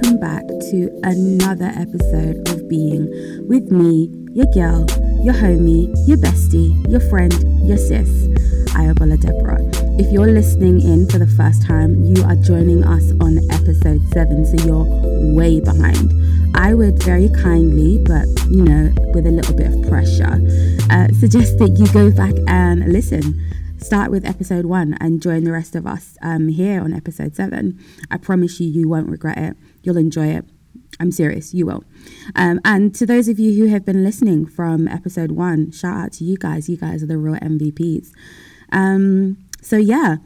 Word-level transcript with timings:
welcome 0.00 0.20
back 0.20 0.46
to 0.60 0.88
another 1.02 1.72
episode 1.74 2.48
of 2.50 2.68
Being 2.68 3.08
with 3.48 3.72
me, 3.72 4.08
your 4.32 4.46
girl, 4.54 4.86
your 5.24 5.34
homie, 5.34 5.92
your 6.06 6.18
bestie, 6.18 6.70
your 6.88 7.00
friend, 7.00 7.32
your 7.66 7.78
sis, 7.78 8.08
Ayobola 8.74 9.20
Deborah. 9.20 9.58
If 9.98 10.12
you're 10.12 10.30
listening 10.30 10.80
in 10.82 11.08
for 11.08 11.18
the 11.18 11.26
first 11.26 11.66
time, 11.66 12.04
you 12.04 12.22
are 12.22 12.36
joining 12.36 12.84
us 12.84 13.10
on 13.20 13.38
episode 13.50 14.06
7, 14.12 14.46
so 14.46 14.64
you're 14.64 14.86
way 15.34 15.58
behind. 15.60 16.12
I 16.56 16.74
would 16.74 17.02
very 17.02 17.28
kindly, 17.30 17.98
but 18.04 18.28
you 18.48 18.62
know, 18.62 18.92
with 19.14 19.26
a 19.26 19.32
little 19.32 19.56
bit 19.56 19.66
of 19.66 19.88
pressure, 19.88 20.38
uh, 20.90 21.08
suggest 21.18 21.58
that 21.58 21.74
you 21.76 21.92
go 21.92 22.12
back 22.12 22.34
and 22.46 22.92
listen 22.92 23.34
start 23.80 24.10
with 24.10 24.24
episode 24.24 24.66
one 24.66 24.96
and 25.00 25.22
join 25.22 25.44
the 25.44 25.52
rest 25.52 25.76
of 25.76 25.86
us 25.86 26.16
um, 26.22 26.48
here 26.48 26.80
on 26.80 26.92
episode 26.92 27.34
seven. 27.34 27.78
I 28.10 28.18
promise 28.18 28.60
you, 28.60 28.68
you 28.68 28.88
won't 28.88 29.08
regret 29.08 29.38
it. 29.38 29.56
You'll 29.88 29.96
enjoy 29.96 30.26
it. 30.26 30.44
I'm 31.00 31.10
serious, 31.10 31.54
you 31.54 31.64
will. 31.64 31.82
Um, 32.36 32.60
and 32.62 32.94
to 32.96 33.06
those 33.06 33.26
of 33.26 33.38
you 33.38 33.58
who 33.58 33.72
have 33.72 33.86
been 33.86 34.04
listening 34.04 34.44
from 34.44 34.86
episode 34.86 35.32
one, 35.32 35.70
shout 35.70 35.96
out 35.96 36.12
to 36.14 36.24
you 36.24 36.36
guys. 36.36 36.68
You 36.68 36.76
guys 36.76 37.02
are 37.02 37.06
the 37.06 37.16
real 37.16 37.36
MVPs. 37.36 38.10
Um, 38.70 39.38
so, 39.62 39.78
yeah, 39.78 40.16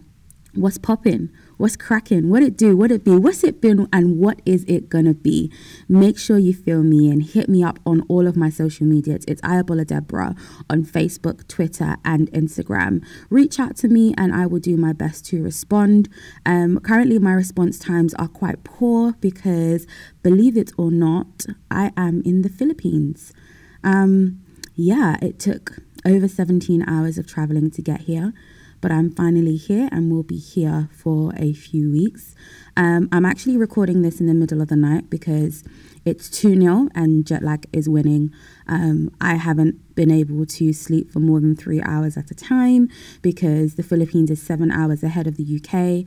what's 0.54 0.78
popping? 0.78 1.30
What's 1.62 1.76
cracking? 1.76 2.28
What 2.28 2.42
it 2.42 2.56
do? 2.56 2.76
What 2.76 2.90
it 2.90 3.04
be? 3.04 3.14
What's 3.14 3.44
it 3.44 3.60
been? 3.60 3.86
And 3.92 4.18
what 4.18 4.42
is 4.44 4.64
it 4.66 4.88
gonna 4.88 5.14
be? 5.14 5.48
Make 5.88 6.18
sure 6.18 6.36
you 6.36 6.52
feel 6.52 6.82
me 6.82 7.08
and 7.08 7.22
hit 7.22 7.48
me 7.48 7.62
up 7.62 7.78
on 7.86 8.00
all 8.08 8.26
of 8.26 8.36
my 8.36 8.50
social 8.50 8.84
media. 8.84 9.20
It's 9.28 9.40
Ayobola 9.42 9.86
Deborah 9.86 10.34
on 10.68 10.84
Facebook, 10.84 11.46
Twitter, 11.46 11.98
and 12.04 12.28
Instagram. 12.32 13.06
Reach 13.30 13.60
out 13.60 13.76
to 13.76 13.86
me 13.86 14.12
and 14.18 14.34
I 14.34 14.44
will 14.44 14.58
do 14.58 14.76
my 14.76 14.92
best 14.92 15.24
to 15.26 15.40
respond. 15.40 16.08
Um, 16.44 16.80
currently, 16.80 17.20
my 17.20 17.32
response 17.32 17.78
times 17.78 18.12
are 18.14 18.26
quite 18.26 18.64
poor 18.64 19.12
because, 19.20 19.86
believe 20.24 20.56
it 20.56 20.72
or 20.76 20.90
not, 20.90 21.46
I 21.70 21.92
am 21.96 22.22
in 22.24 22.42
the 22.42 22.48
Philippines. 22.48 23.32
Um, 23.84 24.42
yeah, 24.74 25.16
it 25.22 25.38
took 25.38 25.76
over 26.04 26.26
17 26.26 26.82
hours 26.88 27.18
of 27.18 27.28
traveling 27.28 27.70
to 27.70 27.82
get 27.82 28.00
here 28.00 28.32
but 28.82 28.92
I'm 28.92 29.10
finally 29.10 29.56
here 29.56 29.88
and 29.90 30.10
will 30.12 30.24
be 30.24 30.36
here 30.36 30.90
for 30.92 31.32
a 31.36 31.54
few 31.54 31.90
weeks. 31.90 32.34
Um, 32.76 33.08
I'm 33.10 33.24
actually 33.24 33.56
recording 33.56 34.02
this 34.02 34.20
in 34.20 34.26
the 34.26 34.34
middle 34.34 34.60
of 34.60 34.68
the 34.68 34.76
night 34.76 35.08
because 35.08 35.64
it's 36.04 36.28
2 36.28 36.60
0 36.60 36.88
and 36.94 37.24
jet 37.24 37.42
lag 37.42 37.66
is 37.72 37.88
winning. 37.88 38.32
Um, 38.66 39.14
I 39.20 39.36
haven't 39.36 39.94
been 39.94 40.10
able 40.10 40.44
to 40.44 40.72
sleep 40.72 41.10
for 41.10 41.20
more 41.20 41.40
than 41.40 41.54
three 41.56 41.80
hours 41.80 42.16
at 42.16 42.30
a 42.30 42.34
time 42.34 42.88
because 43.22 43.76
the 43.76 43.82
Philippines 43.82 44.30
is 44.30 44.42
seven 44.42 44.70
hours 44.70 45.02
ahead 45.02 45.26
of 45.26 45.36
the 45.36 45.56
UK 45.56 46.04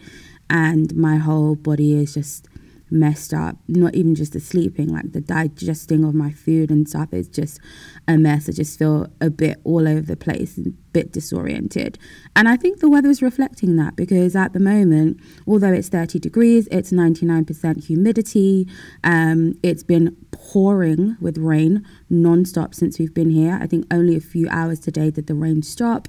and 0.50 0.96
my 0.96 1.16
whole 1.16 1.56
body 1.56 1.94
is 1.94 2.14
just 2.14 2.48
messed 2.89 3.33
up. 3.33 3.58
Not 3.67 3.95
even 3.95 4.16
just 4.16 4.33
the 4.33 4.39
sleeping, 4.39 4.89
like 4.89 5.11
the 5.11 5.22
digesting 5.22 6.03
of 6.03 6.14
my 6.14 6.31
food 6.31 6.69
and 6.69 6.88
stuff 6.88 7.14
is 7.14 7.28
just 7.28 7.59
a 8.08 8.17
mess. 8.17 8.47
I 8.47 8.52
just 8.52 8.78
feel 8.78 9.08
a 9.22 9.30
bit 9.30 9.59
all 9.64 9.88
over 9.88 10.02
the 10.02 10.16
place 10.16 10.58
a 10.58 10.69
bit 10.94 11.11
disoriented. 11.11 11.97
And 12.36 12.47
I 12.47 12.56
think 12.56 12.80
the 12.80 12.89
weather 12.89 13.09
is 13.09 13.22
reflecting 13.22 13.75
that 13.78 13.95
because 13.95 14.36
at 14.36 14.53
the 14.53 14.59
moment, 14.59 15.19
although 15.47 15.73
it's 15.73 15.89
30 15.89 16.19
degrees, 16.19 16.67
it's 16.72 16.91
99% 16.91 17.86
humidity. 17.86 18.67
Um, 19.03 19.59
it's 19.61 19.83
been 19.83 20.16
pouring 20.31 21.17
with 21.19 21.38
rain 21.38 21.86
non-stop 22.09 22.73
since 22.73 23.00
we've 23.00 23.13
been 23.13 23.30
here. 23.30 23.59
I 23.61 23.67
think 23.67 23.86
only 23.91 24.16
a 24.16 24.22
few 24.22 24.47
hours 24.50 24.80
today 24.80 25.11
did 25.11 25.28
the 25.28 25.36
rain 25.36 25.63
stop. 25.63 26.08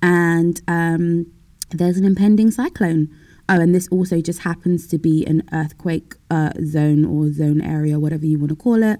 And 0.00 0.60
um, 0.66 1.26
there's 1.70 1.96
an 1.98 2.04
impending 2.04 2.50
cyclone. 2.50 3.08
Oh, 3.48 3.60
and 3.60 3.74
this 3.74 3.88
also 3.88 4.20
just 4.20 4.40
happens 4.40 4.86
to 4.88 4.98
be 4.98 5.26
an 5.26 5.42
earthquake 5.52 6.14
uh, 6.30 6.52
zone 6.64 7.04
or 7.04 7.32
zone 7.32 7.60
area, 7.60 7.98
whatever 7.98 8.24
you 8.24 8.38
want 8.38 8.50
to 8.50 8.56
call 8.56 8.82
it. 8.82 8.98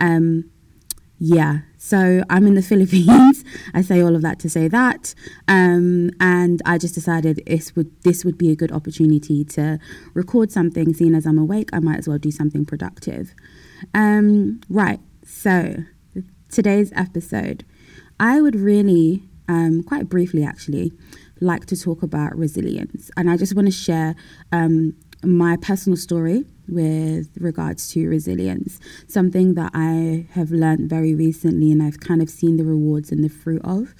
Um, 0.00 0.50
yeah, 1.18 1.60
so 1.78 2.22
I'm 2.28 2.46
in 2.46 2.54
the 2.54 2.62
Philippines. 2.70 3.44
I 3.72 3.82
say 3.82 4.02
all 4.02 4.16
of 4.16 4.22
that 4.22 4.38
to 4.40 4.50
say 4.50 4.68
that, 4.68 5.14
um, 5.46 6.10
and 6.18 6.60
I 6.66 6.78
just 6.78 6.94
decided 6.94 7.42
this 7.46 7.76
would 7.76 8.02
this 8.02 8.24
would 8.24 8.36
be 8.36 8.50
a 8.50 8.56
good 8.56 8.72
opportunity 8.72 9.44
to 9.44 9.78
record 10.12 10.50
something. 10.50 10.92
Seeing 10.92 11.14
as 11.14 11.26
I'm 11.26 11.38
awake, 11.38 11.70
I 11.72 11.78
might 11.78 11.98
as 11.98 12.08
well 12.08 12.18
do 12.18 12.30
something 12.30 12.64
productive. 12.64 13.34
Um, 13.92 14.60
right. 14.68 15.00
So 15.24 15.84
today's 16.50 16.92
episode, 16.94 17.64
I 18.20 18.40
would 18.40 18.54
really, 18.54 19.28
um, 19.48 19.82
quite 19.82 20.08
briefly 20.08 20.44
actually, 20.44 20.92
like 21.40 21.66
to 21.66 21.76
talk 21.76 22.02
about 22.02 22.36
resilience. 22.36 23.10
And 23.16 23.30
I 23.30 23.36
just 23.36 23.54
want 23.54 23.66
to 23.66 23.72
share 23.72 24.14
um, 24.52 24.94
my 25.22 25.56
personal 25.56 25.96
story 25.96 26.44
with 26.68 27.28
regards 27.38 27.88
to 27.90 28.08
resilience, 28.08 28.80
something 29.06 29.54
that 29.54 29.70
I 29.74 30.26
have 30.32 30.50
learned 30.50 30.88
very 30.88 31.14
recently 31.14 31.70
and 31.72 31.82
I've 31.82 32.00
kind 32.00 32.22
of 32.22 32.30
seen 32.30 32.56
the 32.56 32.64
rewards 32.64 33.10
and 33.12 33.22
the 33.22 33.28
fruit 33.28 33.62
of. 33.64 33.94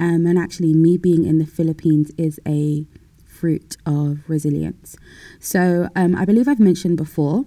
Um, 0.00 0.26
and 0.26 0.38
actually, 0.38 0.74
me 0.74 0.96
being 0.96 1.24
in 1.24 1.38
the 1.38 1.46
Philippines 1.46 2.10
is 2.16 2.40
a 2.46 2.86
fruit 3.24 3.76
of 3.86 4.28
resilience. 4.28 4.96
So 5.38 5.88
um, 5.94 6.16
I 6.16 6.24
believe 6.24 6.48
I've 6.48 6.60
mentioned 6.60 6.96
before 6.96 7.46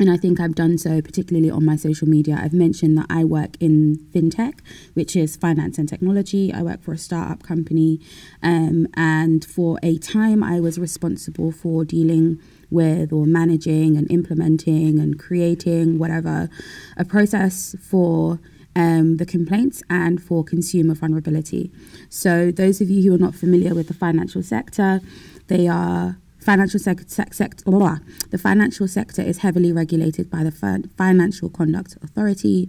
and 0.00 0.10
I 0.10 0.16
think 0.16 0.40
I've 0.40 0.54
done 0.54 0.78
so 0.78 1.02
particularly 1.02 1.50
on 1.50 1.64
my 1.64 1.76
social 1.76 2.08
media. 2.08 2.40
I've 2.42 2.54
mentioned 2.54 2.96
that 2.96 3.06
I 3.10 3.22
work 3.22 3.50
in 3.60 3.96
fintech, 4.12 4.60
which 4.94 5.14
is 5.14 5.36
finance 5.36 5.76
and 5.76 5.86
technology. 5.86 6.52
I 6.52 6.62
work 6.62 6.82
for 6.82 6.92
a 6.92 6.98
startup 6.98 7.42
company, 7.42 8.00
um, 8.42 8.88
and 8.94 9.44
for 9.44 9.78
a 9.82 9.98
time, 9.98 10.42
I 10.42 10.58
was 10.58 10.78
responsible 10.78 11.52
for 11.52 11.84
dealing 11.84 12.40
with 12.70 13.12
or 13.12 13.26
managing 13.26 13.96
and 13.98 14.10
implementing 14.10 14.98
and 14.98 15.18
creating 15.18 15.98
whatever 15.98 16.48
a 16.96 17.04
process 17.04 17.76
for. 17.80 18.40
Um, 18.76 19.16
the 19.16 19.26
complaints 19.26 19.82
and 19.90 20.22
for 20.22 20.44
consumer 20.44 20.94
vulnerability. 20.94 21.72
So, 22.08 22.52
those 22.52 22.80
of 22.80 22.88
you 22.88 23.02
who 23.02 23.16
are 23.16 23.18
not 23.18 23.34
familiar 23.34 23.74
with 23.74 23.88
the 23.88 23.94
financial 23.94 24.44
sector, 24.44 25.00
they 25.48 25.66
are 25.66 26.19
financial 26.40 26.80
sector, 26.80 27.04
sec- 27.06 27.34
sec- 27.34 27.64
the 27.64 28.38
financial 28.40 28.88
sector 28.88 29.22
is 29.22 29.38
heavily 29.38 29.72
regulated 29.72 30.30
by 30.30 30.42
the 30.42 30.50
Financial 30.96 31.48
Conduct 31.48 31.96
Authority, 32.02 32.68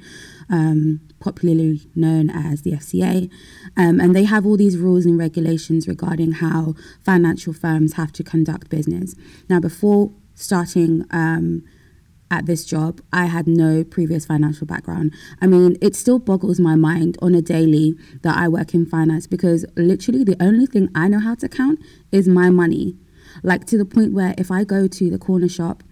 um, 0.49 0.99
popularly 1.19 1.81
known 1.95 2.29
as 2.29 2.63
the 2.63 2.71
FCA, 2.71 3.29
um, 3.77 3.99
and 3.99 4.15
they 4.15 4.25
have 4.25 4.45
all 4.45 4.57
these 4.57 4.77
rules 4.77 5.05
and 5.05 5.17
regulations 5.17 5.87
regarding 5.87 6.33
how 6.33 6.75
financial 7.03 7.53
firms 7.53 7.93
have 7.93 8.11
to 8.13 8.23
conduct 8.23 8.69
business. 8.69 9.15
Now, 9.49 9.59
before 9.59 10.11
starting. 10.35 11.05
Um, 11.11 11.63
at 12.31 12.45
this 12.45 12.63
job, 12.63 13.01
I 13.11 13.25
had 13.25 13.45
no 13.45 13.83
previous 13.83 14.25
financial 14.25 14.65
background. 14.65 15.13
I 15.41 15.47
mean, 15.47 15.75
it 15.81 15.97
still 15.97 16.17
boggles 16.17 16.61
my 16.61 16.75
mind 16.75 17.17
on 17.21 17.35
a 17.35 17.41
daily 17.41 17.95
that 18.21 18.37
I 18.37 18.47
work 18.47 18.73
in 18.73 18.85
finance 18.85 19.27
because 19.27 19.65
literally 19.75 20.23
the 20.23 20.41
only 20.41 20.65
thing 20.65 20.87
I 20.95 21.09
know 21.09 21.19
how 21.19 21.35
to 21.35 21.49
count 21.49 21.79
is 22.09 22.29
my 22.29 22.49
money. 22.49 22.95
Like 23.43 23.65
to 23.67 23.77
the 23.77 23.85
point 23.85 24.13
where 24.13 24.33
if 24.37 24.51
I 24.51 24.63
go 24.63 24.87
to 24.87 25.09
the 25.09 25.17
corner 25.17 25.49
shop 25.49 25.83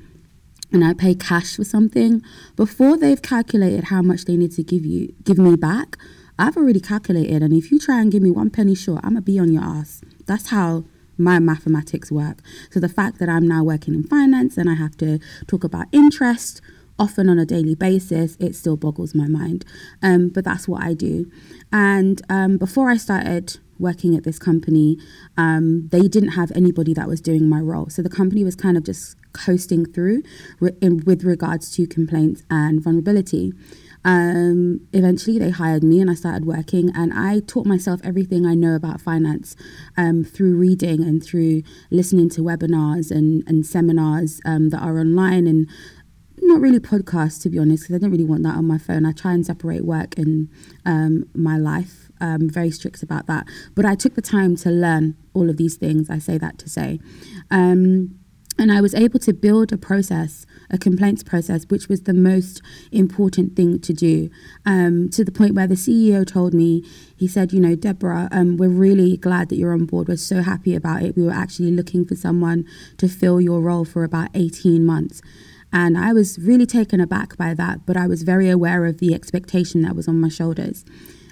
and 0.72 0.84
I 0.84 0.94
pay 0.94 1.16
cash 1.16 1.56
for 1.56 1.64
something, 1.64 2.22
before 2.56 2.98
they've 2.98 3.22
calculated 3.22 3.86
how 3.86 4.02
much 4.02 4.26
they 4.26 4.38
need 4.38 4.52
to 4.54 4.64
give 4.64 4.86
you, 4.86 5.14
give 5.24 5.38
me 5.38 5.56
back, 5.56 5.98
I've 6.38 6.56
already 6.56 6.80
calculated. 6.80 7.42
And 7.42 7.54
if 7.54 7.72
you 7.72 7.80
try 7.80 8.00
and 8.02 8.12
give 8.12 8.22
me 8.22 8.32
one 8.32 8.50
penny 8.50 8.76
short, 8.76 9.02
I'm 9.04 9.12
gonna 9.12 9.22
be 9.22 9.40
on 9.40 9.52
your 9.52 9.64
ass. 9.64 10.02
That's 10.26 10.50
how 10.50 10.86
my 11.18 11.38
mathematics 11.38 12.12
work. 12.12 12.40
So 12.72 12.80
the 12.80 12.88
fact 12.90 13.20
that 13.20 13.28
I'm 13.30 13.48
now 13.48 13.64
working 13.64 13.94
in 13.94 14.04
finance 14.04 14.58
and 14.58 14.70
I 14.70 14.76
have 14.76 14.96
to 14.98 15.20
talk 15.48 15.64
about 15.64 15.88
interest 15.92 16.62
often 16.98 17.30
on 17.30 17.40
a 17.40 17.46
daily 17.46 17.76
basis, 17.76 18.36
it 18.40 18.56
still 18.56 18.78
boggles 18.78 19.16
my 19.16 19.28
mind. 19.28 19.66
Um, 20.02 20.30
but 20.30 20.44
that's 20.44 20.68
what 20.68 20.84
I 20.84 20.94
do. 20.94 21.32
And 21.72 22.22
um, 22.30 22.58
before 22.58 22.90
I 22.90 22.98
started 22.98 23.58
working 23.80 24.16
at 24.16 24.24
this 24.24 24.38
company, 24.38 24.98
um, 25.38 25.88
they 25.92 26.08
didn't 26.08 26.30
have 26.30 26.52
anybody 26.54 26.94
that 26.94 27.08
was 27.08 27.22
doing 27.22 27.48
my 27.48 27.60
role. 27.60 27.90
So 27.90 28.02
the 28.02 28.10
company 28.10 28.44
was 28.44 28.56
kind 28.56 28.78
of 28.78 28.84
just 28.84 29.16
coasting 29.34 29.86
through 29.86 30.24
re- 30.60 30.76
in, 30.82 31.04
with 31.06 31.24
regards 31.24 31.72
to 31.76 31.88
complaints 31.88 32.44
and 32.50 32.84
vulnerability. 32.84 33.54
Um, 34.06 34.88
eventually, 34.94 35.38
they 35.40 35.50
hired 35.50 35.84
me 35.84 36.00
and 36.00 36.10
I 36.10 36.14
started 36.14 36.46
working. 36.46 36.92
And 36.96 37.14
I 37.14 37.42
taught 37.42 37.66
myself 37.66 38.00
everything 38.04 38.46
I 38.46 38.56
know 38.56 38.76
about 38.76 39.02
finance 39.02 39.56
um, 39.98 40.24
through 40.24 40.56
reading 40.56 41.02
and 41.02 41.24
through 41.24 41.64
listening 41.92 42.30
to 42.32 42.42
webinars 42.42 43.12
and, 43.12 43.44
and 43.48 43.66
seminars 43.66 44.40
um, 44.46 44.70
that 44.70 44.82
are 44.82 45.00
online 45.00 45.48
and 45.48 45.68
not 46.42 46.62
really 46.62 46.80
podcasts 46.80 47.42
to 47.44 47.50
be 47.50 47.60
honest 47.60 47.84
because 47.84 47.96
I 47.96 48.00
don't 48.00 48.12
really 48.12 48.26
want 48.26 48.44
that 48.44 48.56
on 48.56 48.66
my 48.66 48.78
phone. 48.78 49.06
I 49.06 49.12
try 49.12 49.34
and 49.34 49.46
separate 49.46 49.86
work 49.86 50.18
and 50.18 50.50
um, 50.86 51.26
my 51.34 51.58
life 51.58 52.09
um, 52.22 52.50
very 52.50 52.72
strict 52.72 53.04
about 53.04 53.28
that. 53.28 53.48
But 53.76 53.86
I 53.86 53.96
took 53.96 54.16
the 54.16 54.22
time 54.22 54.56
to 54.58 54.70
learn 54.70 55.16
all 55.34 55.50
of 55.50 55.58
these 55.58 55.78
things. 55.78 56.10
I 56.10 56.20
say 56.20 56.38
that 56.38 56.58
to 56.60 56.70
say. 56.70 57.00
Um, 57.52 58.20
and 58.60 58.74
I 58.74 58.82
was 58.82 58.94
able 58.94 59.20
to 59.20 59.32
build 59.32 59.72
a 59.72 59.78
process, 59.78 60.46
a 60.70 60.78
complaints 60.78 61.24
process, 61.24 61.66
which 61.70 61.88
was 61.88 62.02
the 62.02 62.14
most 62.14 62.62
important 62.92 63.56
thing 63.56 63.80
to 63.80 63.94
do. 63.94 64.30
Um, 64.66 65.10
to 65.12 65.24
the 65.24 65.32
point 65.32 65.56
where 65.56 65.66
the 65.66 65.76
CEO 65.76 66.28
told 66.28 66.54
me, 66.54 66.84
he 67.16 67.26
said, 67.26 67.54
You 67.54 67.62
know, 67.62 67.76
Deborah, 67.76 68.28
um, 68.34 68.58
we're 68.58 68.68
really 68.68 69.16
glad 69.16 69.48
that 69.50 69.56
you're 69.56 69.72
on 69.72 69.86
board. 69.86 70.10
We're 70.10 70.18
so 70.18 70.42
happy 70.42 70.76
about 70.76 71.04
it. 71.04 71.16
We 71.16 71.24
were 71.24 71.32
actually 71.32 71.72
looking 71.72 72.06
for 72.06 72.16
someone 72.16 72.66
to 72.98 73.08
fill 73.08 73.40
your 73.40 73.62
role 73.62 73.86
for 73.86 74.04
about 74.04 74.30
18 74.34 74.86
months. 74.86 75.22
And 75.72 75.98
I 75.98 76.12
was 76.12 76.38
really 76.38 76.66
taken 76.66 77.00
aback 77.00 77.38
by 77.38 77.54
that, 77.54 77.86
but 77.86 77.96
I 77.96 78.08
was 78.08 78.24
very 78.24 78.50
aware 78.50 78.86
of 78.86 78.98
the 78.98 79.14
expectation 79.14 79.84
that 79.84 79.96
was 79.96 80.08
on 80.10 80.20
my 80.20 80.30
shoulders. 80.30 80.84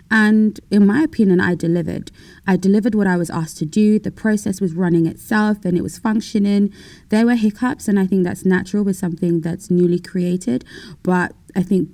And 0.09 0.59
in 0.71 0.85
my 0.85 1.01
opinion, 1.01 1.39
I 1.39 1.55
delivered. 1.55 2.11
I 2.45 2.55
delivered 2.55 2.95
what 2.95 3.07
I 3.07 3.17
was 3.17 3.29
asked 3.29 3.57
to 3.57 3.65
do. 3.65 3.99
The 3.99 4.11
process 4.11 4.61
was 4.61 4.73
running 4.73 5.05
itself 5.05 5.65
and 5.65 5.77
it 5.77 5.81
was 5.81 5.97
functioning. 5.97 6.73
There 7.09 7.25
were 7.25 7.35
hiccups, 7.35 7.87
and 7.87 7.99
I 7.99 8.07
think 8.07 8.23
that's 8.23 8.45
natural 8.45 8.83
with 8.83 8.95
something 8.95 9.41
that's 9.41 9.69
newly 9.69 9.99
created. 9.99 10.63
But 11.03 11.33
I 11.55 11.63
think 11.63 11.89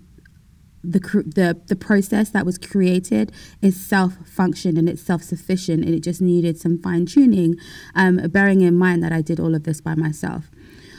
the 0.83 0.99
the 1.25 1.59
the 1.67 1.75
process 1.75 2.29
that 2.31 2.45
was 2.45 2.57
created 2.57 3.31
is 3.61 3.79
self 3.79 4.15
functioned 4.27 4.77
and 4.77 4.89
it's 4.89 5.01
self 5.01 5.23
sufficient 5.23 5.83
and 5.85 5.95
it 5.95 6.01
just 6.01 6.21
needed 6.21 6.59
some 6.59 6.77
fine 6.77 7.05
tuning. 7.05 7.55
Um, 7.95 8.17
bearing 8.29 8.61
in 8.61 8.77
mind 8.77 9.01
that 9.03 9.13
I 9.13 9.21
did 9.21 9.39
all 9.39 9.55
of 9.55 9.63
this 9.63 9.79
by 9.79 9.95
myself. 9.95 10.51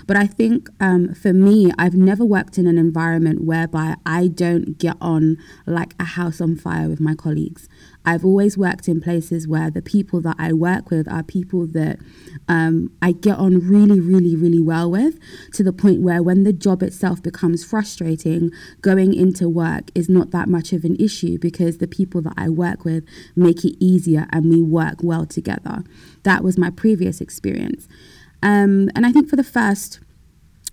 But 0.07 0.17
I 0.17 0.27
think 0.27 0.69
um, 0.81 1.15
for 1.15 1.33
me, 1.33 1.73
I've 1.79 1.95
never 1.95 2.25
worked 2.25 2.59
in 2.59 2.67
an 2.67 2.79
environment 2.79 3.45
whereby 3.45 3.97
I 4.05 4.29
don't 4.29 4.79
get 4.79 4.97
on 5.01 5.37
like 5.67 5.95
a 5.99 6.05
house 6.05 6.41
on 6.41 6.57
fire 6.57 6.89
with 6.89 7.01
my 7.01 7.15
colleagues. 7.15 7.69
I've 8.07 8.25
always 8.25 8.59
worked 8.59 8.87
in 8.87 9.01
places 9.01 9.49
where 9.49 9.71
the 9.71 9.81
people 9.81 10.21
that 10.23 10.37
I 10.39 10.53
work 10.53 10.91
with 10.91 11.11
are 11.11 11.23
people 11.23 11.67
that 11.69 11.99
um, 12.49 12.91
I 13.01 13.13
get 13.13 13.39
on 13.39 13.67
really, 13.67 13.99
really, 13.99 14.37
really 14.37 14.61
well 14.61 14.91
with 14.91 15.19
to 15.55 15.63
the 15.63 15.73
point 15.73 16.03
where 16.03 16.23
when 16.23 16.45
the 16.45 16.53
job 16.53 16.83
itself 16.83 17.23
becomes 17.23 17.65
frustrating, 17.65 18.51
going 18.83 19.15
into 19.15 19.49
work 19.49 19.85
is 19.95 20.11
not 20.11 20.33
that 20.33 20.49
much 20.49 20.75
of 20.75 20.85
an 20.85 20.97
issue 20.97 21.39
because 21.39 21.79
the 21.79 21.89
people 21.89 22.21
that 22.23 22.35
I 22.37 22.51
work 22.51 22.85
with 22.85 23.05
make 23.35 23.65
it 23.65 23.83
easier 23.83 24.27
and 24.31 24.51
we 24.51 24.61
work 24.61 24.97
well 25.03 25.25
together. 25.25 25.83
That 26.25 26.45
was 26.45 26.59
my 26.59 26.69
previous 26.69 27.23
experience. 27.23 27.89
Um, 28.45 28.91
and 28.95 29.05
I 29.05 29.11
think 29.11 29.29
for 29.29 29.37
the 29.37 29.43
first 29.43 30.01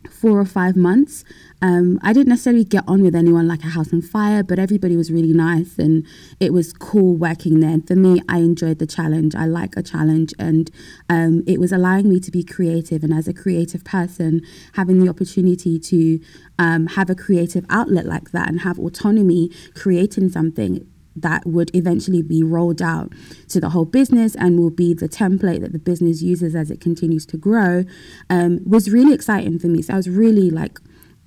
four 0.09 0.39
or 0.39 0.45
five 0.45 0.75
months, 0.75 1.23
um, 1.61 1.99
I 2.01 2.11
didn't 2.11 2.29
necessarily 2.29 2.63
get 2.63 2.83
on 2.87 3.01
with 3.01 3.15
anyone 3.15 3.47
like 3.47 3.63
a 3.63 3.67
house 3.67 3.93
on 3.93 4.01
fire, 4.01 4.43
but 4.43 4.59
everybody 4.59 4.97
was 4.97 5.11
really 5.11 5.31
nice 5.31 5.77
and 5.77 6.05
it 6.39 6.53
was 6.53 6.73
cool 6.73 7.15
working 7.15 7.59
there. 7.59 7.69
And 7.69 7.87
for 7.87 7.95
me, 7.95 8.21
I 8.27 8.39
enjoyed 8.39 8.79
the 8.79 8.87
challenge. 8.87 9.35
I 9.35 9.45
like 9.45 9.77
a 9.77 9.83
challenge 9.83 10.33
and 10.37 10.71
um, 11.07 11.43
it 11.47 11.59
was 11.59 11.71
allowing 11.71 12.09
me 12.09 12.19
to 12.19 12.31
be 12.31 12.43
creative. 12.43 13.03
And 13.03 13.13
as 13.13 13.27
a 13.27 13.33
creative 13.33 13.83
person, 13.83 14.41
having 14.73 14.99
the 14.99 15.09
opportunity 15.09 15.79
to 15.79 16.19
um, 16.57 16.87
have 16.87 17.09
a 17.09 17.15
creative 17.15 17.65
outlet 17.69 18.05
like 18.05 18.31
that 18.31 18.49
and 18.49 18.61
have 18.61 18.79
autonomy 18.79 19.51
creating 19.75 20.29
something 20.29 20.87
that 21.15 21.45
would 21.45 21.73
eventually 21.75 22.21
be 22.21 22.43
rolled 22.43 22.81
out 22.81 23.11
to 23.49 23.59
the 23.59 23.69
whole 23.69 23.85
business 23.85 24.35
and 24.35 24.59
will 24.59 24.69
be 24.69 24.93
the 24.93 25.09
template 25.09 25.61
that 25.61 25.73
the 25.73 25.79
business 25.79 26.21
uses 26.21 26.55
as 26.55 26.71
it 26.71 26.79
continues 26.79 27.25
to 27.25 27.37
grow 27.37 27.83
um, 28.29 28.59
was 28.65 28.89
really 28.89 29.13
exciting 29.13 29.59
for 29.59 29.67
me. 29.67 29.81
So 29.81 29.93
I 29.93 29.97
was 29.97 30.09
really 30.09 30.49
like 30.49 30.79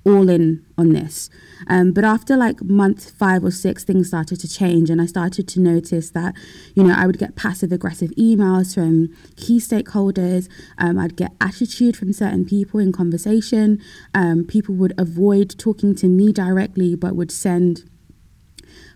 all 0.05 0.29
in 0.29 0.63
on 0.77 0.93
this. 0.93 1.29
Um, 1.67 1.91
but 1.91 2.03
after 2.03 2.37
like 2.37 2.61
month 2.63 3.09
five 3.11 3.43
or 3.43 3.49
six, 3.49 3.83
things 3.83 4.07
started 4.07 4.39
to 4.41 4.47
change, 4.47 4.89
and 4.91 5.01
I 5.01 5.07
started 5.07 5.47
to 5.47 5.59
notice 5.59 6.11
that, 6.11 6.35
you 6.75 6.83
know, 6.83 6.93
I 6.95 7.07
would 7.07 7.17
get 7.17 7.35
passive 7.35 7.71
aggressive 7.71 8.11
emails 8.11 8.75
from 8.75 9.09
key 9.35 9.57
stakeholders. 9.59 10.47
Um, 10.77 10.99
I'd 10.99 11.15
get 11.15 11.31
attitude 11.41 11.97
from 11.97 12.13
certain 12.13 12.45
people 12.45 12.79
in 12.79 12.91
conversation. 12.91 13.81
Um, 14.13 14.45
people 14.45 14.75
would 14.75 14.93
avoid 14.97 15.57
talking 15.57 15.95
to 15.95 16.07
me 16.07 16.31
directly, 16.31 16.95
but 16.95 17.15
would 17.15 17.31
send 17.31 17.89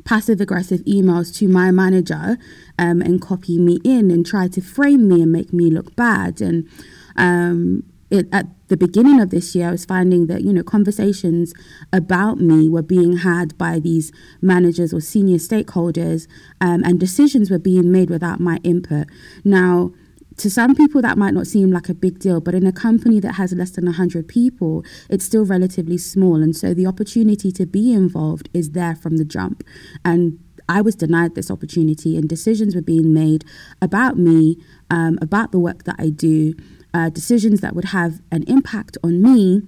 passive 0.09 0.41
aggressive 0.41 0.79
emails 0.85 1.31
to 1.38 1.47
my 1.47 1.69
manager 1.69 2.35
um, 2.79 3.00
and 3.00 3.21
copy 3.21 3.59
me 3.59 3.77
in 3.83 4.09
and 4.09 4.25
try 4.25 4.47
to 4.47 4.59
frame 4.59 5.07
me 5.07 5.21
and 5.21 5.31
make 5.31 5.53
me 5.53 5.69
look 5.69 5.95
bad. 5.95 6.41
And 6.41 6.67
um, 7.15 7.83
it, 8.09 8.27
at 8.31 8.47
the 8.69 8.75
beginning 8.75 9.21
of 9.21 9.29
this 9.29 9.53
year, 9.53 9.67
I 9.67 9.71
was 9.71 9.85
finding 9.85 10.25
that, 10.25 10.41
you 10.41 10.51
know, 10.51 10.63
conversations 10.63 11.53
about 11.94 12.39
me 12.39 12.67
were 12.67 12.81
being 12.81 13.17
had 13.17 13.56
by 13.59 13.77
these 13.77 14.11
managers 14.41 14.91
or 14.95 15.00
senior 15.00 15.38
stakeholders, 15.38 16.27
um, 16.59 16.83
and 16.83 17.00
decisions 17.00 17.51
were 17.51 17.59
being 17.59 17.91
made 17.91 18.09
without 18.09 18.39
my 18.39 18.57
input. 18.63 19.06
Now, 19.44 19.91
to 20.39 20.50
some 20.50 20.75
people 20.75 21.01
that 21.01 21.18
might 21.18 21.33
not 21.33 21.47
seem 21.47 21.71
like 21.71 21.89
a 21.89 21.94
big 21.94 22.19
deal 22.19 22.41
but 22.41 22.56
in 22.56 22.65
a 22.65 22.71
company 22.71 23.19
that 23.19 23.33
has 23.33 23.53
less 23.53 23.71
than 23.71 23.86
100 23.86 24.27
people 24.27 24.83
it's 25.09 25.25
still 25.25 25.45
relatively 25.45 25.97
small. 25.97 26.41
And 26.41 26.56
so 26.56 26.74
the 26.74 26.86
opportunity 26.86 27.51
to 27.51 27.65
be 27.65 27.94
involved 27.94 28.50
is 28.53 28.71
there 28.71 28.95
from 28.95 29.18
the 29.18 29.25
jump. 29.25 29.63
And 30.03 30.39
I 30.68 30.81
was 30.81 30.95
denied 30.95 31.33
this 31.33 31.50
opportunity, 31.50 32.15
and 32.15 32.30
decisions 32.30 32.75
were 32.75 32.81
being 32.81 33.12
made 33.13 33.44
about 33.81 34.18
me, 34.18 34.57
um, 34.91 35.18
about 35.21 35.51
the 35.51 35.59
work 35.59 35.83
that 35.86 35.95
I 35.97 36.09
do, 36.09 36.53
uh, 36.94 37.09
decisions 37.09 37.62
that 37.62 37.75
would 37.75 37.85
have 37.85 38.21
an 38.31 38.44
impact 38.44 38.97
on 39.03 39.21
me 39.21 39.63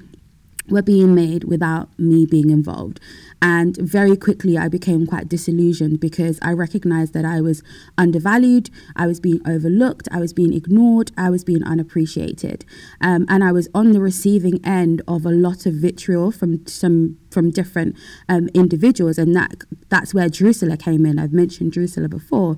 were 0.70 0.82
being 0.82 1.16
made 1.16 1.44
without 1.46 1.90
me 1.98 2.26
being 2.26 2.50
involved. 2.50 3.00
And 3.42 3.76
very 3.78 4.16
quickly, 4.16 4.58
I 4.58 4.68
became 4.68 5.08
quite 5.08 5.28
disillusioned 5.28 6.00
because 6.00 6.38
I 6.44 6.54
recognized 6.54 7.14
that 7.14 7.26
I 7.26 7.42
was 7.42 7.64
undervalued, 7.98 8.70
I 8.96 9.08
was 9.08 9.20
being 9.20 9.42
overlooked, 9.48 10.08
I 10.12 10.20
was 10.20 10.32
being 10.32 10.54
ignored, 10.54 11.12
I 11.18 11.32
was 11.32 11.44
being 11.44 11.64
unappreciated. 11.64 12.66
Um, 13.02 13.26
and 13.28 13.44
I 13.44 13.52
was 13.52 13.68
on 13.74 13.94
the 13.94 14.00
receiving 14.00 14.64
end 14.64 15.02
of 15.08 15.26
a 15.26 15.32
lot 15.32 15.66
of 15.66 15.74
vitriol 15.74 16.32
from 16.32 16.66
some 16.68 17.18
from 17.32 17.50
different 17.50 17.96
um, 18.30 18.50
individuals. 18.54 19.18
And 19.18 19.36
that 19.36 19.64
that's 19.90 20.14
where 20.14 20.30
Drusilla 20.30 20.78
came 20.78 21.06
in. 21.06 21.18
I've 21.18 21.34
mentioned 21.34 21.72
Drusilla 21.72 22.10
before. 22.10 22.58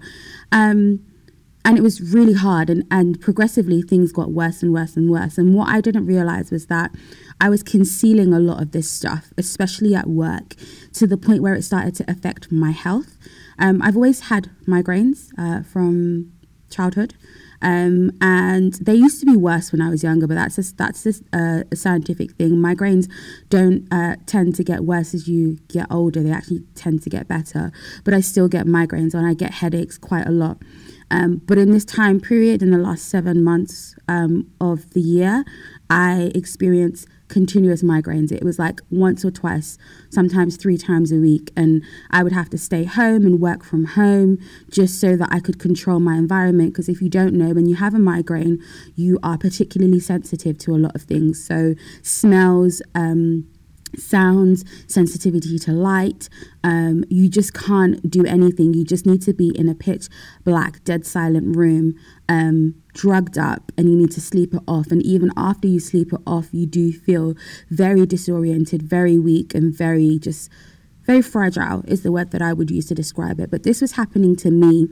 Um, 0.52 1.00
and 1.66 1.78
it 1.78 1.82
was 1.82 2.14
really 2.14 2.34
hard 2.34 2.70
and, 2.70 2.86
and 2.92 3.20
progressively 3.22 3.82
things 3.82 4.12
got 4.12 4.32
worse 4.32 4.62
and 4.62 4.74
worse 4.74 4.96
and 4.96 5.10
worse 5.10 5.38
and 5.38 5.56
what 5.56 5.70
i 5.70 5.80
didn't 5.82 6.06
realize 6.06 6.52
was 6.52 6.68
that 6.68 6.92
i 7.40 7.50
was 7.50 7.64
concealing 7.64 8.34
a 8.34 8.40
lot 8.40 8.62
of 8.62 8.72
this 8.72 8.90
stuff 8.90 9.32
especially 9.38 9.96
at 9.96 10.08
work 10.08 10.56
to 10.92 11.08
the 11.08 11.18
point 11.18 11.42
where 11.42 11.54
it 11.54 11.64
started 11.64 11.96
to 11.96 12.10
affect 12.10 12.52
my 12.52 12.72
health 12.72 13.18
um, 13.60 13.82
i've 13.82 13.96
always 13.96 14.22
had 14.22 14.50
migraines 14.68 15.30
uh, 15.38 15.64
from 15.64 16.32
childhood 16.70 17.16
um, 17.64 18.12
and 18.20 18.74
they 18.74 18.94
used 18.94 19.22
to 19.22 19.26
be 19.26 19.38
worse 19.38 19.72
when 19.72 19.82
I 19.82 19.90
was 19.90 20.04
younger, 20.04 20.28
but 20.28 20.36
that's 20.36 20.58
a, 20.58 20.76
that's 20.76 21.06
a, 21.06 21.14
uh, 21.32 21.64
a 21.72 21.76
scientific 21.78 22.34
thing. 22.34 22.58
Migraines 22.58 23.10
don't 23.48 23.88
uh, 23.90 24.18
tend 24.26 24.56
to 24.56 24.66
get 24.66 24.84
worse 24.84 25.14
as 25.14 25.30
you 25.30 25.60
get 25.70 25.88
older; 25.90 26.22
they 26.22 26.32
actually 26.32 26.64
tend 26.76 27.02
to 27.04 27.10
get 27.10 27.30
better. 27.30 27.72
But 28.04 28.14
I 28.14 28.20
still 28.20 28.50
get 28.50 28.66
migraines, 28.66 29.14
and 29.14 29.26
I 29.26 29.34
get 29.34 29.52
headaches 29.52 29.98
quite 29.98 30.28
a 30.28 30.32
lot. 30.32 30.58
Um, 31.14 31.42
but 31.46 31.60
in 31.60 31.72
this 31.72 31.86
time 31.86 32.20
period, 32.20 32.64
in 32.64 32.72
the 32.72 32.80
last 32.80 33.08
seven 33.08 33.44
months 33.44 33.96
um, 34.08 34.50
of 34.60 34.90
the 34.94 35.00
year, 35.00 35.46
I 35.88 36.32
experienced 36.34 37.08
continuous 37.28 37.84
migraines. 37.84 38.32
It 38.32 38.44
was 38.44 38.58
like 38.58 38.82
once 38.90 39.24
or 39.24 39.30
twice, 39.30 39.78
sometimes 40.10 40.58
three 40.58 40.78
times 40.78 41.12
a 41.12 41.18
week. 41.18 41.52
And 41.56 41.84
I 42.10 42.24
would 42.24 42.34
have 42.34 42.50
to 42.50 42.58
stay 42.58 42.84
home 42.84 43.28
and 43.28 43.40
work 43.40 43.64
from 43.64 43.86
home 43.86 44.40
just 44.72 45.00
so 45.00 45.16
that 45.16 45.30
I 45.32 45.40
could 45.40 45.60
control 45.60 46.00
my 46.00 46.16
environment. 46.16 46.74
Because 46.74 46.90
if 46.90 47.00
you 47.00 47.10
don't 47.10 47.36
know, 47.36 47.54
when 47.54 47.68
you 47.68 47.76
have 47.76 47.94
a 47.94 48.00
migraine, 48.00 48.60
you 48.96 49.20
are 49.22 49.38
particularly 49.38 50.00
sensitive 50.00 50.58
to 50.60 50.72
a 50.72 50.78
lot 50.78 50.96
of 50.96 51.04
things. 51.04 51.44
So, 51.44 51.76
smells, 52.02 52.82
um, 52.96 53.48
sounds, 53.98 54.64
sensitivity 54.88 55.58
to 55.60 55.72
light. 55.72 56.30
Um, 56.64 57.04
you 57.10 57.30
just 57.30 57.54
can't 57.54 58.10
do 58.10 58.26
anything. 58.26 58.74
You 58.74 58.84
just 58.84 59.06
need 59.06 59.22
to 59.24 59.34
be 59.34 59.50
in 59.58 59.70
a 59.70 59.76
pitch 59.76 60.08
black, 60.44 60.84
dead 60.84 61.06
silent 61.06 61.56
room, 61.56 61.96
um, 62.30 62.76
drugged 62.94 63.38
up, 63.38 63.72
and 63.78 63.90
you 63.90 63.96
need 63.96 64.12
to 64.12 64.22
sleep 64.22 64.54
it 64.54 64.62
off. 64.68 64.92
And 64.92 65.02
even 65.04 65.32
after 65.36 65.68
you 65.68 65.80
sleep 65.80 66.14
it 66.14 66.22
off, 66.26 66.54
you 66.54 66.66
do 66.66 66.92
feel 66.92 67.36
very 67.70 68.06
disoriented, 68.06 68.84
very 68.84 69.18
weak, 69.18 69.54
and 69.54 69.76
very 69.76 70.20
just 70.20 70.50
very 71.06 71.22
fragile 71.22 71.84
is 71.86 72.02
the 72.04 72.12
word 72.12 72.32
that 72.32 72.42
I 72.42 72.54
would 72.54 72.72
use 72.72 72.86
to 72.88 72.96
describe 72.96 73.40
it. 73.40 73.52
But 73.52 73.64
this 73.64 73.82
was 73.82 73.94
happening 73.94 74.36
to 74.38 74.52
me 74.52 74.88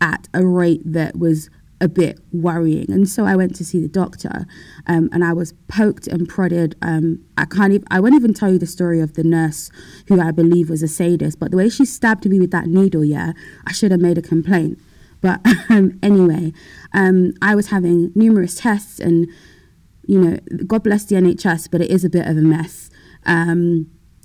at 0.00 0.28
a 0.34 0.44
rate 0.44 0.82
that 0.84 1.16
was 1.18 1.48
a 1.82 1.88
bit 1.88 2.20
worrying. 2.32 2.90
And 2.90 3.08
so 3.08 3.26
I 3.26 3.34
went 3.34 3.56
to 3.56 3.64
see 3.64 3.80
the 3.80 3.88
doctor 3.88 4.46
um, 4.86 5.10
and 5.12 5.24
I 5.24 5.32
was 5.32 5.52
poked 5.66 6.06
and 6.06 6.28
prodded. 6.28 6.76
Um, 6.80 7.24
I 7.36 7.44
can't 7.44 7.72
even, 7.72 7.86
I 7.90 7.98
won't 7.98 8.14
even 8.14 8.32
tell 8.32 8.52
you 8.52 8.58
the 8.58 8.66
story 8.66 9.00
of 9.00 9.14
the 9.14 9.24
nurse 9.24 9.68
who 10.06 10.20
I 10.20 10.30
believe 10.30 10.70
was 10.70 10.82
a 10.82 10.88
sadist, 10.88 11.40
but 11.40 11.50
the 11.50 11.56
way 11.56 11.68
she 11.68 11.84
stabbed 11.84 12.24
me 12.24 12.38
with 12.38 12.52
that 12.52 12.68
needle, 12.68 13.04
yeah, 13.04 13.32
I 13.66 13.72
should 13.72 13.90
have 13.90 14.00
made 14.00 14.16
a 14.16 14.22
complaint. 14.22 14.78
But 15.20 15.40
um, 15.68 15.98
anyway, 16.04 16.52
um, 16.94 17.34
I 17.42 17.56
was 17.56 17.66
having 17.68 18.12
numerous 18.14 18.54
tests 18.54 19.00
and, 19.00 19.26
you 20.06 20.20
know, 20.20 20.38
God 20.64 20.84
bless 20.84 21.04
the 21.04 21.16
NHS, 21.16 21.68
but 21.68 21.80
it 21.80 21.90
is 21.90 22.04
a 22.04 22.08
bit 22.08 22.28
of 22.28 22.36
a 22.36 22.42
mess. 22.42 22.90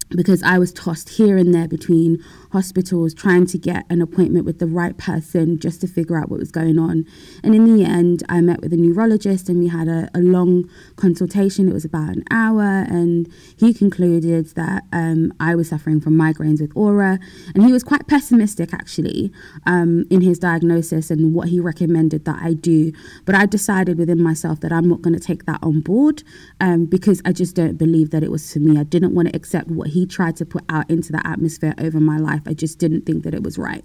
Because 0.10 0.42
I 0.42 0.58
was 0.58 0.72
tossed 0.72 1.10
here 1.10 1.38
and 1.38 1.54
there 1.54 1.68
between 1.68 2.24
hospitals 2.52 3.14
trying 3.14 3.46
to 3.48 3.58
get 3.58 3.86
an 3.90 4.02
appointment 4.02 4.46
with 4.46 4.60
the 4.60 4.68
right 4.68 4.98
person 4.98 5.60
just 5.60 5.82
to 5.82 5.88
figure 5.88 6.18
out 6.18 6.30
what 6.30 6.40
was 6.40 6.52
going 6.52 6.80
on. 6.80 7.06
And 7.44 7.54
in 7.54 7.66
the 7.66 7.84
end, 7.84 8.24
I 8.30 8.42
met 8.42 8.62
with 8.62 8.72
a 8.72 8.78
neurologist 8.78 9.50
and 9.50 9.60
we 9.60 9.68
had 9.68 9.88
a, 9.88 10.10
a 10.14 10.20
long 10.20 10.70
consultation. 10.96 11.68
It 11.68 11.74
was 11.74 11.86
about 11.86 12.16
an 12.16 12.24
hour, 12.32 12.64
and 12.64 13.32
he 13.58 13.74
concluded 13.74 14.48
that 14.56 14.84
um, 14.94 15.34
I 15.40 15.56
was 15.56 15.70
suffering 15.70 16.00
from 16.00 16.14
migraines 16.14 16.62
with 16.62 16.72
aura. 16.76 17.20
And 17.54 17.64
he 17.64 17.72
was 17.72 17.84
quite 17.84 18.08
pessimistic 18.08 18.74
actually 18.74 19.32
um, 19.66 20.06
in 20.10 20.22
his 20.22 20.40
diagnosis 20.40 21.12
and 21.12 21.34
what 21.34 21.50
he 21.50 21.60
recommended 21.60 22.26
that 22.26 22.40
I 22.42 22.54
do. 22.54 22.94
But 23.26 23.36
I 23.36 23.46
decided 23.46 23.98
within 23.98 24.22
myself 24.22 24.62
that 24.62 24.72
I'm 24.72 24.88
not 24.88 25.02
going 25.02 25.14
to 25.14 25.20
take 25.20 25.46
that 25.46 25.60
on 25.62 25.82
board 25.82 26.24
um, 26.60 26.86
because 26.86 27.22
I 27.26 27.34
just 27.34 27.56
don't 27.56 27.78
believe 27.78 28.12
that 28.12 28.24
it 28.24 28.32
was 28.32 28.54
for 28.54 28.60
me. 28.60 28.80
I 28.80 28.84
didn't 28.84 29.14
want 29.14 29.30
to 29.30 29.36
accept 29.36 29.68
what 29.68 29.90
he 29.90 29.97
tried 30.06 30.36
to 30.38 30.46
put 30.46 30.63
out 30.70 30.89
into 30.89 31.12
the 31.12 31.25
atmosphere 31.25 31.74
over 31.77 32.00
my 32.00 32.18
life. 32.18 32.42
I 32.46 32.54
just 32.54 32.80
didn't 32.80 33.06
think 33.06 33.24
that 33.24 33.34
it 33.34 33.44
was 33.44 33.58
right. 33.58 33.84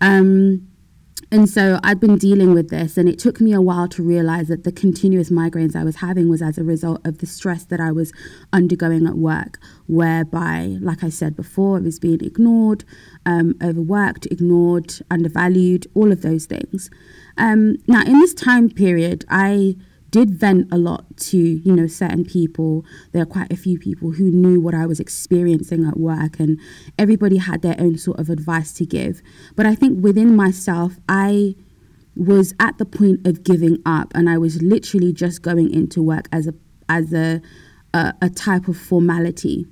Um, 0.00 0.68
and 1.30 1.48
so 1.48 1.78
I'd 1.82 2.00
been 2.00 2.16
dealing 2.16 2.54
with 2.54 2.70
this, 2.70 2.96
and 2.96 3.06
it 3.06 3.18
took 3.18 3.38
me 3.38 3.52
a 3.52 3.60
while 3.60 3.86
to 3.88 4.02
realize 4.02 4.48
that 4.48 4.64
the 4.64 4.72
continuous 4.72 5.28
migraines 5.28 5.76
I 5.76 5.84
was 5.84 5.96
having 5.96 6.30
was 6.30 6.40
as 6.40 6.56
a 6.56 6.64
result 6.64 7.06
of 7.06 7.18
the 7.18 7.26
stress 7.26 7.64
that 7.66 7.80
I 7.80 7.92
was 7.92 8.12
undergoing 8.52 9.06
at 9.06 9.16
work, 9.16 9.58
whereby, 9.86 10.78
like 10.80 11.04
I 11.04 11.10
said 11.10 11.36
before, 11.36 11.76
I 11.76 11.80
was 11.80 11.98
being 11.98 12.20
ignored, 12.22 12.84
um, 13.26 13.56
overworked, 13.62 14.26
ignored, 14.26 14.94
undervalued, 15.10 15.86
all 15.94 16.12
of 16.12 16.22
those 16.22 16.46
things. 16.46 16.88
Um, 17.36 17.76
now, 17.86 18.02
in 18.02 18.20
this 18.20 18.32
time 18.32 18.70
period, 18.70 19.26
I 19.28 19.76
did 20.10 20.30
vent 20.30 20.68
a 20.72 20.78
lot 20.78 21.16
to 21.16 21.36
you 21.38 21.74
know 21.74 21.86
certain 21.86 22.24
people. 22.24 22.84
There 23.12 23.22
are 23.22 23.26
quite 23.26 23.52
a 23.52 23.56
few 23.56 23.78
people 23.78 24.12
who 24.12 24.30
knew 24.30 24.60
what 24.60 24.74
i 24.74 24.86
was 24.86 25.00
experiencing 25.00 25.84
at 25.84 25.98
work 25.98 26.40
and 26.40 26.58
everybody 26.98 27.36
had 27.38 27.62
their 27.62 27.76
own 27.78 27.98
sort 27.98 28.18
of 28.18 28.30
advice 28.30 28.72
to 28.74 28.86
give. 28.86 29.22
But 29.56 29.66
i 29.66 29.74
think 29.74 30.02
within 30.02 30.34
myself 30.34 30.96
i 31.08 31.54
was 32.16 32.52
at 32.58 32.78
the 32.78 32.84
point 32.84 33.24
of 33.26 33.44
giving 33.44 33.78
up 33.86 34.10
and 34.14 34.28
i 34.28 34.36
was 34.36 34.60
literally 34.60 35.12
just 35.12 35.40
going 35.42 35.72
into 35.72 36.02
work 36.02 36.28
as 36.32 36.48
a 36.48 36.54
as 36.88 37.12
a 37.12 37.40
a, 37.94 38.12
a 38.20 38.28
type 38.28 38.68
of 38.68 38.76
formality 38.76 39.66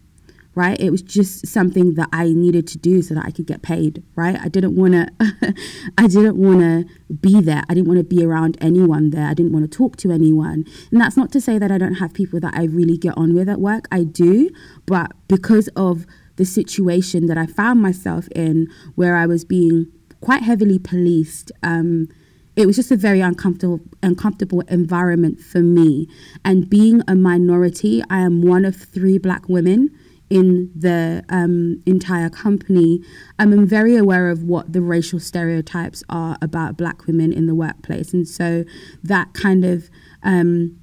right? 0.57 0.81
It 0.81 0.91
was 0.91 1.03
just 1.03 1.47
something 1.47 1.95
that 1.95 2.09
I 2.13 2.33
needed 2.33 2.67
to 2.69 2.79
do 2.79 3.03
so 3.03 3.15
that 3.15 3.25
I 3.27 3.31
could 3.31 3.47
get 3.47 3.61
paid, 3.61 4.03
right? 4.17 4.41
I 4.41 4.49
didn't 4.49 4.75
want 4.75 4.95
to 4.95 5.07
I 5.99 6.07
didn't 6.09 6.37
want 6.37 6.61
to 6.61 6.87
be 7.15 7.43
there. 7.43 7.63
I 7.69 7.75
didn't 7.75 7.87
want 7.87 7.99
to 7.99 8.05
be 8.05 8.25
around 8.25 8.57
anyone 8.61 9.11
there. 9.11 9.27
I 9.27 9.35
didn't 9.35 9.53
want 9.53 9.71
to 9.71 9.77
talk 9.79 9.97
to 9.99 10.11
anyone. 10.11 10.65
And 10.91 11.01
that's 11.01 11.17
not 11.17 11.31
to 11.33 11.41
say 11.43 11.59
that 11.59 11.71
I 11.71 11.77
don't 11.77 11.97
have 11.97 12.15
people 12.15 12.41
that 12.41 12.55
I 12.57 12.65
really 12.65 12.97
get 12.97 13.17
on 13.19 13.35
with 13.35 13.51
at 13.51 13.61
work. 13.61 13.87
I 13.93 14.03
do, 14.03 14.51
but 14.87 15.13
because 15.29 15.69
of 15.77 16.07
the 16.37 16.47
situation 16.47 17.27
that 17.27 17.37
I 17.37 17.45
found 17.47 17.83
myself 17.83 18.27
in 18.35 18.69
where 18.95 19.15
I 19.15 19.27
was 19.27 19.45
being 19.45 19.93
quite 20.23 20.43
heavily 20.43 20.79
policed 20.79 21.53
um, 21.63 22.09
it 22.57 22.67
was 22.67 22.77
just 22.77 22.91
a 22.91 22.97
very 22.97 23.21
uncomfortable 23.21 23.81
uncomfortable 24.03 24.63
environment 24.63 25.39
for 25.39 25.61
me 25.61 26.09
and 26.43 26.71
being 26.71 27.03
a 27.07 27.15
minority 27.15 28.03
i 28.09 28.19
am 28.19 28.41
one 28.41 28.65
of 28.65 28.75
three 28.75 29.19
black 29.19 29.47
women 29.49 29.91
in 30.29 30.71
the 30.75 31.25
um, 31.29 31.83
entire 31.87 32.29
company. 32.29 33.01
I'm 33.39 33.67
very 33.67 33.97
aware 33.97 34.29
of 34.29 34.43
what 34.43 34.73
the 34.73 34.81
racial 34.81 35.21
stereotypes 35.21 36.03
are 36.09 36.37
about 36.43 36.77
black 36.77 37.07
women 37.07 37.33
in 37.33 37.47
the 37.47 37.55
workplace. 37.55 38.13
And 38.13 38.27
so 38.27 38.65
that 39.03 39.35
kind 39.35 39.65
of 39.65 39.89
um, 40.23 40.79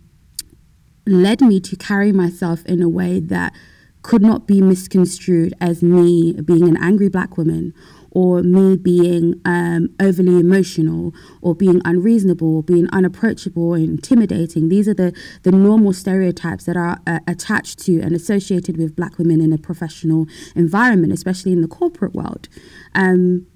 led 1.06 1.42
me 1.42 1.60
to 1.60 1.76
carry 1.76 2.12
myself 2.12 2.66
in 2.66 2.82
a 2.82 2.90
way 2.90 3.20
that 3.20 3.54
could 4.02 4.22
not 4.22 4.48
be 4.48 4.62
misconstrued 4.62 5.54
as 5.62 5.82
me 5.82 6.34
being 6.34 6.68
an 6.68 6.78
angry 6.78 7.10
black 7.10 7.38
woman 7.38 7.74
or 8.14 8.44
me 8.44 8.78
being 8.78 9.42
um, 9.44 9.90
overly 10.00 10.40
emotional 10.40 11.14
or 11.42 11.56
being 11.56 11.82
unreasonable 11.84 12.58
or 12.58 12.64
being 12.64 12.88
unapproachable 12.94 13.70
or 13.70 13.78
intimidating. 13.78 14.70
These 14.70 14.88
are 14.88 14.94
the, 14.94 15.14
the 15.42 15.52
normal 15.52 15.94
stereotypes 15.94 16.66
that 16.66 16.78
are 16.78 17.00
uh, 17.08 17.20
attached 17.28 17.80
to 17.86 18.00
and 18.02 18.16
associated 18.16 18.78
with 18.78 18.96
black 18.96 19.18
women 19.18 19.42
in 19.42 19.52
a 19.52 19.58
professional 19.58 20.28
environment, 20.56 21.12
especially 21.12 21.52
in 21.52 21.62
the 21.62 21.68
corporate 21.68 22.14
world. 22.14 22.48
Um, 22.94 23.48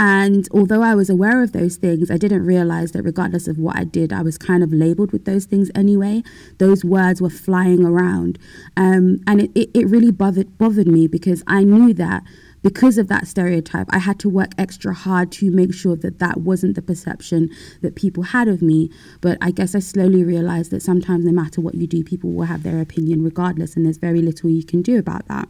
and 0.00 0.46
although 0.52 0.82
I 0.82 0.94
was 0.94 1.10
aware 1.10 1.42
of 1.42 1.50
those 1.50 1.76
things, 1.76 2.08
I 2.08 2.18
didn't 2.18 2.46
realize 2.46 2.92
that 2.92 3.02
regardless 3.02 3.48
of 3.48 3.58
what 3.58 3.76
I 3.76 3.82
did, 3.82 4.12
I 4.12 4.22
was 4.22 4.38
kind 4.38 4.62
of 4.62 4.72
labeled 4.72 5.10
with 5.10 5.24
those 5.24 5.44
things 5.44 5.72
anyway. 5.74 6.22
Those 6.58 6.84
words 6.84 7.20
were 7.20 7.30
flying 7.30 7.84
around. 7.84 8.38
Um, 8.76 9.18
and 9.26 9.40
it, 9.42 9.50
it, 9.56 9.70
it 9.74 9.88
really 9.88 10.12
bothered, 10.12 10.56
bothered 10.56 10.86
me 10.86 11.08
because 11.08 11.42
I 11.48 11.64
knew 11.64 11.92
that 11.94 12.22
because 12.62 12.98
of 12.98 13.08
that 13.08 13.26
stereotype, 13.26 13.86
I 13.90 13.98
had 13.98 14.18
to 14.20 14.28
work 14.28 14.50
extra 14.58 14.92
hard 14.92 15.30
to 15.32 15.50
make 15.50 15.72
sure 15.74 15.96
that 15.96 16.18
that 16.18 16.40
wasn't 16.40 16.74
the 16.74 16.82
perception 16.82 17.50
that 17.82 17.94
people 17.94 18.24
had 18.24 18.48
of 18.48 18.62
me. 18.62 18.90
But 19.20 19.38
I 19.40 19.50
guess 19.50 19.74
I 19.74 19.78
slowly 19.78 20.24
realized 20.24 20.70
that 20.72 20.82
sometimes, 20.82 21.24
no 21.24 21.32
matter 21.32 21.60
what 21.60 21.74
you 21.74 21.86
do, 21.86 22.02
people 22.02 22.32
will 22.32 22.46
have 22.46 22.62
their 22.62 22.80
opinion 22.80 23.22
regardless, 23.22 23.76
and 23.76 23.84
there's 23.84 23.98
very 23.98 24.22
little 24.22 24.50
you 24.50 24.64
can 24.64 24.82
do 24.82 24.98
about 24.98 25.26
that. 25.28 25.48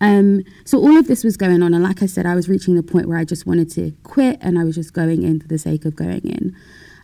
Um, 0.00 0.42
so 0.64 0.78
all 0.78 0.98
of 0.98 1.06
this 1.06 1.24
was 1.24 1.36
going 1.36 1.62
on, 1.62 1.72
and 1.72 1.82
like 1.82 2.02
I 2.02 2.06
said, 2.06 2.26
I 2.26 2.34
was 2.34 2.48
reaching 2.48 2.74
the 2.74 2.82
point 2.82 3.08
where 3.08 3.18
I 3.18 3.24
just 3.24 3.46
wanted 3.46 3.70
to 3.72 3.92
quit, 4.02 4.38
and 4.40 4.58
I 4.58 4.64
was 4.64 4.74
just 4.74 4.92
going 4.92 5.22
in 5.22 5.40
for 5.40 5.48
the 5.48 5.58
sake 5.58 5.84
of 5.84 5.96
going 5.96 6.28
in. 6.28 6.54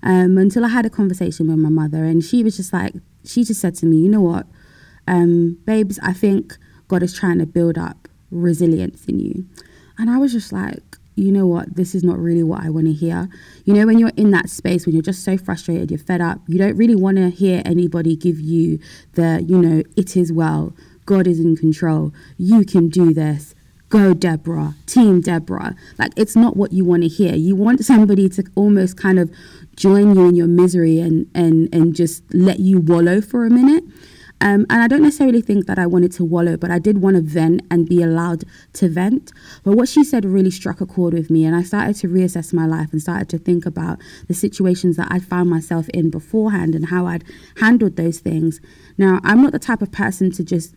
Um, 0.03 0.39
until 0.39 0.65
I 0.65 0.69
had 0.69 0.87
a 0.87 0.91
conversation 0.91 1.49
with 1.49 1.59
my 1.59 1.69
mother, 1.69 2.05
and 2.05 2.23
she 2.23 2.43
was 2.43 2.57
just 2.57 2.73
like, 2.73 2.95
she 3.25 3.45
just 3.45 3.61
said 3.61 3.75
to 3.77 3.87
me, 3.87 3.99
"You 3.99 4.09
know 4.09 4.21
what, 4.21 4.47
um, 5.07 5.59
babes? 5.65 5.99
I 6.03 6.13
think 6.13 6.57
God 6.89 7.03
is 7.03 7.15
trying 7.15 7.39
to 7.39 7.47
build 7.47 7.79
up 7.79 8.00
resilience 8.31 9.05
in 9.07 9.21
you. 9.21 9.47
And 9.99 10.11
I 10.11 10.19
was 10.19 10.33
just 10.33 10.53
like, 10.53 10.97
you 11.17 11.31
know 11.31 11.47
what, 11.47 11.77
this 11.77 11.95
is 11.95 12.03
not 12.03 12.19
really 12.19 12.43
what 12.43 12.63
I 12.63 12.71
want 12.71 12.87
to 12.87 12.93
hear. 12.93 13.29
You 13.65 13.75
know, 13.75 13.87
when 13.87 13.99
you're 13.99 14.13
in 14.17 14.31
that 14.31 14.49
space, 14.49 14.87
when 14.87 14.95
you're 14.95 15.03
just 15.03 15.23
so 15.23 15.37
frustrated, 15.37 15.91
you're 15.91 15.99
fed 15.99 16.21
up, 16.21 16.41
you 16.47 16.59
don't 16.59 16.77
really 16.77 16.97
want 16.97 17.19
to 17.19 17.31
hear 17.31 17.63
anybody 17.65 18.17
give 18.17 18.41
you 18.41 18.79
the, 19.15 19.45
you 19.47 19.59
know, 19.59 19.83
it 19.97 20.17
is 20.17 20.33
well, 20.33 20.75
God 21.05 21.27
is 21.27 21.41
in 21.41 21.57
control, 21.57 22.15
you 22.39 22.65
can 22.65 22.89
do 22.89 23.13
this. 23.13 23.55
Go, 23.91 24.15
Deborah, 24.15 24.77
Team 24.87 25.21
Deborah. 25.21 25.75
Like, 25.99 26.13
it's 26.17 26.37
not 26.37 26.57
what 26.57 26.73
you 26.73 26.85
want 26.85 27.03
to 27.03 27.09
hear. 27.09 27.35
You 27.35 27.57
want 27.57 27.85
somebody 27.85 28.29
to 28.29 28.45
almost 28.55 28.97
kind 28.97 29.19
of 29.19 29.29
join 29.75 30.15
you 30.15 30.29
in 30.29 30.37
your 30.37 30.47
misery 30.47 31.01
and, 31.01 31.29
and, 31.35 31.69
and 31.75 31.97
just 31.97 32.23
let 32.33 32.61
you 32.61 32.79
wallow 32.79 33.21
for 33.21 33.45
a 33.45 33.51
minute. 33.51 33.83
Um, 34.43 34.65
and 34.71 34.83
I 34.83 34.89
don't 34.89 35.03
necessarily 35.03 35.43
think 35.43 35.67
that 35.67 35.79
I 35.79 35.87
wanted 35.87 36.13
to 36.13 36.25
wallow, 36.25 36.57
but 36.57 36.71
I 36.71 36.79
did 36.79 37.03
want 37.03 37.17
to 37.17 37.23
vent 37.23 37.63
and 37.71 37.87
be 37.87 38.03
allowed 38.03 38.45
to 38.75 38.89
vent. 38.89 39.33
But 39.65 39.77
what 39.77 39.89
she 39.89 40.03
said 40.03 40.25
really 40.25 40.51
struck 40.51 40.81
a 40.81 40.87
chord 40.87 41.13
with 41.13 41.31
me, 41.31 41.45
and 41.45 41.55
I 41.55 41.63
started 41.63 41.97
to 41.97 42.09
reassess 42.09 42.53
my 42.53 42.67
life 42.67 42.93
and 42.93 43.03
started 43.03 43.29
to 43.31 43.39
think 43.39 43.67
about 43.67 43.99
the 44.29 44.35
situations 44.35 44.97
that 44.97 45.09
I'd 45.11 45.25
found 45.25 45.51
myself 45.51 45.89
in 45.91 46.11
beforehand 46.11 46.75
and 46.75 46.87
how 46.87 47.07
I'd 47.07 47.25
handled 47.61 47.97
those 47.97 48.21
things. 48.21 48.61
Now, 48.97 49.21
I'm 49.25 49.43
not 49.43 49.53
the 49.53 49.59
type 49.59 49.83
of 49.83 49.93
person 49.93 50.31
to 50.33 50.45
just 50.45 50.75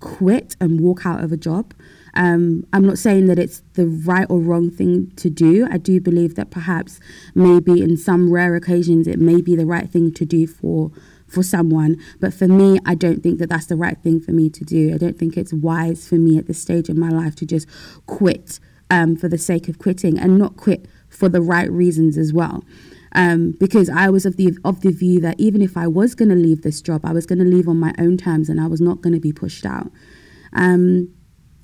quit 0.00 0.56
and 0.60 0.80
walk 0.80 1.06
out 1.06 1.22
of 1.22 1.32
a 1.32 1.36
job. 1.36 1.74
Um, 2.14 2.64
I'm 2.72 2.86
not 2.86 2.98
saying 2.98 3.26
that 3.26 3.38
it's 3.38 3.62
the 3.74 3.86
right 3.86 4.26
or 4.28 4.38
wrong 4.38 4.70
thing 4.70 5.12
to 5.16 5.28
do. 5.28 5.66
I 5.70 5.78
do 5.78 6.00
believe 6.00 6.36
that 6.36 6.50
perhaps, 6.50 7.00
maybe 7.34 7.82
in 7.82 7.96
some 7.96 8.32
rare 8.32 8.54
occasions, 8.54 9.06
it 9.08 9.18
may 9.18 9.40
be 9.40 9.56
the 9.56 9.66
right 9.66 9.90
thing 9.90 10.12
to 10.14 10.24
do 10.24 10.46
for 10.46 10.92
for 11.34 11.42
someone. 11.42 11.96
But 12.20 12.32
for 12.32 12.48
me, 12.48 12.78
I 12.86 12.94
don't 12.94 13.22
think 13.22 13.38
that 13.40 13.48
that's 13.48 13.66
the 13.66 13.76
right 13.76 13.98
thing 13.98 14.20
for 14.20 14.32
me 14.32 14.48
to 14.50 14.64
do. 14.64 14.94
I 14.94 14.98
don't 14.98 15.18
think 15.18 15.36
it's 15.36 15.52
wise 15.52 16.08
for 16.08 16.14
me 16.14 16.38
at 16.38 16.46
this 16.46 16.60
stage 16.60 16.88
in 16.88 16.98
my 16.98 17.08
life 17.08 17.34
to 17.36 17.46
just 17.46 17.68
quit 18.06 18.60
um, 18.90 19.16
for 19.16 19.28
the 19.28 19.38
sake 19.38 19.68
of 19.68 19.78
quitting 19.78 20.18
and 20.18 20.38
not 20.38 20.56
quit 20.56 20.86
for 21.08 21.28
the 21.28 21.40
right 21.40 21.70
reasons 21.70 22.16
as 22.16 22.32
well. 22.32 22.64
Um, 23.16 23.52
because 23.60 23.88
I 23.88 24.10
was 24.10 24.26
of 24.26 24.36
the 24.36 24.56
of 24.64 24.80
the 24.80 24.90
view 24.90 25.20
that 25.20 25.38
even 25.38 25.62
if 25.62 25.76
I 25.76 25.86
was 25.86 26.16
going 26.16 26.30
to 26.30 26.34
leave 26.34 26.62
this 26.62 26.82
job, 26.82 27.04
I 27.04 27.12
was 27.12 27.26
going 27.26 27.38
to 27.38 27.44
leave 27.44 27.68
on 27.68 27.78
my 27.78 27.94
own 27.98 28.16
terms 28.16 28.48
and 28.48 28.60
I 28.60 28.66
was 28.66 28.80
not 28.80 29.02
going 29.02 29.14
to 29.14 29.20
be 29.20 29.32
pushed 29.32 29.64
out. 29.64 29.90
Um, 30.52 31.14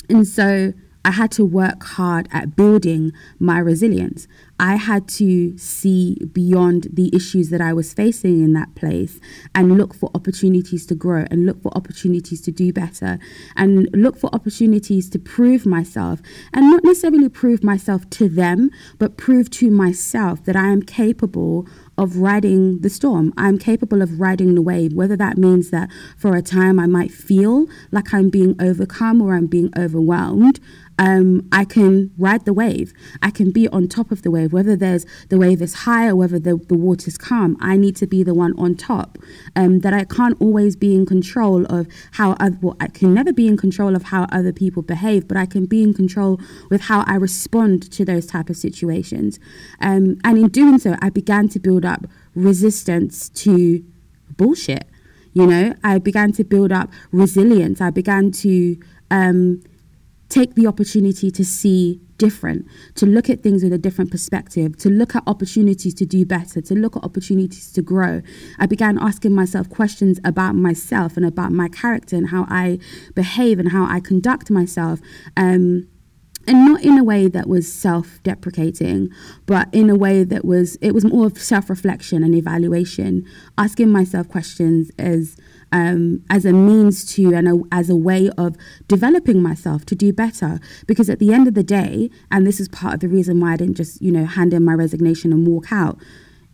and 0.08 0.26
so 0.26 0.72
I 1.04 1.12
had 1.12 1.30
to 1.32 1.44
work 1.44 1.82
hard 1.82 2.28
at 2.30 2.56
building 2.56 3.12
my 3.38 3.58
resilience. 3.58 4.28
I 4.58 4.76
had 4.76 5.08
to 5.08 5.56
see 5.56 6.16
beyond 6.32 6.88
the 6.92 7.10
issues 7.16 7.48
that 7.48 7.62
I 7.62 7.72
was 7.72 7.94
facing 7.94 8.44
in 8.44 8.52
that 8.52 8.74
place 8.74 9.18
and 9.54 9.78
look 9.78 9.94
for 9.94 10.10
opportunities 10.14 10.84
to 10.86 10.94
grow 10.94 11.24
and 11.30 11.46
look 11.46 11.62
for 11.62 11.74
opportunities 11.74 12.42
to 12.42 12.52
do 12.52 12.70
better 12.70 13.18
and 13.56 13.88
look 13.94 14.18
for 14.18 14.28
opportunities 14.34 15.08
to 15.10 15.18
prove 15.18 15.64
myself 15.64 16.20
and 16.52 16.70
not 16.70 16.84
necessarily 16.84 17.30
prove 17.30 17.64
myself 17.64 18.08
to 18.10 18.28
them, 18.28 18.70
but 18.98 19.16
prove 19.16 19.48
to 19.50 19.70
myself 19.70 20.44
that 20.44 20.56
I 20.56 20.68
am 20.68 20.82
capable 20.82 21.66
of 21.96 22.18
riding 22.18 22.80
the 22.80 22.90
storm. 22.90 23.32
I'm 23.36 23.58
capable 23.58 24.02
of 24.02 24.20
riding 24.20 24.54
the 24.54 24.62
wave, 24.62 24.92
whether 24.92 25.16
that 25.16 25.38
means 25.38 25.70
that 25.70 25.90
for 26.18 26.36
a 26.36 26.42
time 26.42 26.78
I 26.78 26.86
might 26.86 27.12
feel 27.12 27.66
like 27.90 28.12
I'm 28.12 28.28
being 28.30 28.56
overcome 28.60 29.22
or 29.22 29.34
I'm 29.34 29.46
being 29.46 29.70
overwhelmed. 29.76 30.60
Um, 31.00 31.48
I 31.50 31.64
can 31.64 32.10
ride 32.18 32.44
the 32.44 32.52
wave. 32.52 32.92
I 33.22 33.30
can 33.30 33.50
be 33.50 33.66
on 33.68 33.88
top 33.88 34.12
of 34.12 34.20
the 34.20 34.30
wave 34.30 34.52
whether 34.52 34.76
there's 34.76 35.06
the 35.30 35.38
wave 35.38 35.62
is 35.62 35.74
high 35.86 36.08
or 36.08 36.14
whether 36.14 36.38
the, 36.38 36.56
the 36.68 36.74
water's 36.74 37.16
calm. 37.16 37.56
I 37.58 37.78
need 37.78 37.96
to 37.96 38.06
be 38.06 38.22
the 38.22 38.34
one 38.34 38.52
on 38.58 38.74
top. 38.74 39.16
Um, 39.56 39.80
that 39.80 39.94
I 39.94 40.04
can't 40.04 40.36
always 40.40 40.76
be 40.76 40.94
in 40.94 41.06
control 41.06 41.64
of 41.72 41.88
how 42.12 42.32
other, 42.32 42.58
well, 42.60 42.76
I 42.78 42.88
can 42.88 43.14
never 43.14 43.32
be 43.32 43.48
in 43.48 43.56
control 43.56 43.96
of 43.96 44.04
how 44.04 44.24
other 44.30 44.52
people 44.52 44.82
behave, 44.82 45.26
but 45.26 45.38
I 45.38 45.46
can 45.46 45.64
be 45.64 45.82
in 45.82 45.94
control 45.94 46.38
with 46.68 46.82
how 46.82 47.02
I 47.06 47.14
respond 47.14 47.90
to 47.92 48.04
those 48.04 48.26
type 48.26 48.50
of 48.50 48.58
situations. 48.58 49.40
Um, 49.80 50.18
and 50.22 50.36
in 50.36 50.48
doing 50.48 50.78
so, 50.78 50.96
I 51.00 51.08
began 51.08 51.48
to 51.48 51.58
build 51.58 51.86
up 51.86 52.06
resistance 52.34 53.30
to 53.30 53.82
bullshit. 54.36 54.86
You 55.32 55.46
know, 55.46 55.74
I 55.82 55.96
began 55.98 56.32
to 56.32 56.44
build 56.44 56.72
up 56.72 56.90
resilience. 57.10 57.80
I 57.80 57.88
began 57.88 58.32
to 58.32 58.76
um, 59.10 59.62
take 60.30 60.54
the 60.54 60.66
opportunity 60.66 61.30
to 61.30 61.44
see 61.44 62.00
different, 62.16 62.66
to 62.94 63.04
look 63.04 63.28
at 63.28 63.42
things 63.42 63.64
with 63.64 63.72
a 63.72 63.78
different 63.78 64.10
perspective, 64.10 64.76
to 64.78 64.88
look 64.88 65.16
at 65.16 65.22
opportunities 65.26 65.92
to 65.94 66.06
do 66.06 66.24
better, 66.24 66.60
to 66.60 66.74
look 66.74 66.96
at 66.96 67.02
opportunities 67.02 67.72
to 67.72 67.82
grow. 67.82 68.22
I 68.58 68.66
began 68.66 68.98
asking 68.98 69.34
myself 69.34 69.68
questions 69.68 70.20
about 70.24 70.54
myself 70.54 71.16
and 71.16 71.26
about 71.26 71.50
my 71.50 71.68
character 71.68 72.16
and 72.16 72.28
how 72.28 72.46
I 72.48 72.78
behave 73.14 73.58
and 73.58 73.72
how 73.72 73.84
I 73.86 74.00
conduct 74.00 74.50
myself. 74.50 75.00
Um, 75.36 75.88
and 76.46 76.64
not 76.64 76.82
in 76.82 76.98
a 76.98 77.04
way 77.04 77.28
that 77.28 77.46
was 77.46 77.70
self-deprecating 77.70 79.10
but 79.44 79.68
in 79.74 79.90
a 79.90 79.94
way 79.94 80.24
that 80.24 80.42
was 80.42 80.76
it 80.76 80.92
was 80.92 81.04
more 81.04 81.26
of 81.26 81.38
self-reflection 81.38 82.24
and 82.24 82.34
evaluation 82.34 83.26
asking 83.58 83.90
myself 83.90 84.26
questions 84.26 84.90
as 84.98 85.36
um, 85.72 86.22
as 86.28 86.44
a 86.44 86.52
means 86.52 87.04
to 87.14 87.34
and 87.34 87.48
a, 87.48 87.60
as 87.72 87.90
a 87.90 87.96
way 87.96 88.30
of 88.36 88.56
developing 88.88 89.42
myself 89.42 89.84
to 89.86 89.94
do 89.94 90.12
better. 90.12 90.60
Because 90.86 91.08
at 91.08 91.18
the 91.18 91.32
end 91.32 91.48
of 91.48 91.54
the 91.54 91.62
day, 91.62 92.10
and 92.30 92.46
this 92.46 92.60
is 92.60 92.68
part 92.68 92.94
of 92.94 93.00
the 93.00 93.08
reason 93.08 93.40
why 93.40 93.52
I 93.52 93.56
didn't 93.56 93.76
just, 93.76 94.00
you 94.02 94.12
know, 94.12 94.24
hand 94.24 94.52
in 94.54 94.64
my 94.64 94.74
resignation 94.74 95.32
and 95.32 95.46
walk 95.46 95.72
out. 95.72 95.98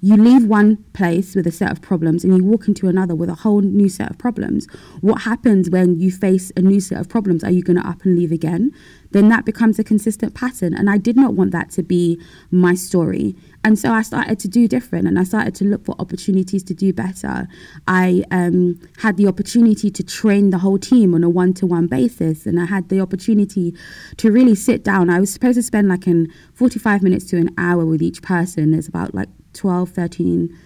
You 0.06 0.16
leave 0.16 0.46
one 0.46 0.76
place 0.92 1.34
with 1.34 1.48
a 1.48 1.50
set 1.50 1.72
of 1.72 1.82
problems 1.82 2.22
and 2.22 2.32
you 2.36 2.44
walk 2.44 2.68
into 2.68 2.86
another 2.86 3.16
with 3.16 3.28
a 3.28 3.34
whole 3.34 3.60
new 3.60 3.88
set 3.88 4.08
of 4.08 4.18
problems. 4.18 4.68
What 5.00 5.22
happens 5.22 5.68
when 5.68 5.98
you 5.98 6.12
face 6.12 6.52
a 6.56 6.62
new 6.62 6.78
set 6.78 7.00
of 7.00 7.08
problems? 7.08 7.42
Are 7.42 7.50
you 7.50 7.60
going 7.60 7.76
to 7.76 7.84
up 7.84 8.04
and 8.04 8.16
leave 8.16 8.30
again? 8.30 8.70
Then 9.10 9.28
that 9.30 9.44
becomes 9.44 9.80
a 9.80 9.84
consistent 9.84 10.32
pattern. 10.32 10.74
And 10.74 10.88
I 10.88 10.96
did 10.96 11.16
not 11.16 11.34
want 11.34 11.50
that 11.50 11.70
to 11.70 11.82
be 11.82 12.20
my 12.52 12.76
story. 12.76 13.34
And 13.64 13.76
so 13.76 13.90
I 13.92 14.02
started 14.02 14.38
to 14.38 14.46
do 14.46 14.68
different 14.68 15.08
and 15.08 15.18
I 15.18 15.24
started 15.24 15.56
to 15.56 15.64
look 15.64 15.84
for 15.84 15.96
opportunities 15.98 16.62
to 16.62 16.74
do 16.74 16.92
better. 16.92 17.48
I 17.88 18.22
um, 18.30 18.78
had 18.98 19.16
the 19.16 19.26
opportunity 19.26 19.90
to 19.90 20.04
train 20.04 20.50
the 20.50 20.58
whole 20.58 20.78
team 20.78 21.16
on 21.16 21.24
a 21.24 21.28
one 21.28 21.52
to 21.54 21.66
one 21.66 21.88
basis. 21.88 22.46
And 22.46 22.60
I 22.60 22.66
had 22.66 22.90
the 22.90 23.00
opportunity 23.00 23.74
to 24.18 24.30
really 24.30 24.54
sit 24.54 24.84
down. 24.84 25.10
I 25.10 25.18
was 25.18 25.32
supposed 25.32 25.56
to 25.56 25.64
spend 25.64 25.88
like 25.88 26.06
an 26.06 26.32
45 26.54 27.02
minutes 27.02 27.24
to 27.30 27.38
an 27.38 27.52
hour 27.58 27.84
with 27.84 28.02
each 28.02 28.22
person. 28.22 28.72
It's 28.72 28.86
about 28.86 29.12
like 29.12 29.30
12, 29.56 29.90
13 29.90 30.56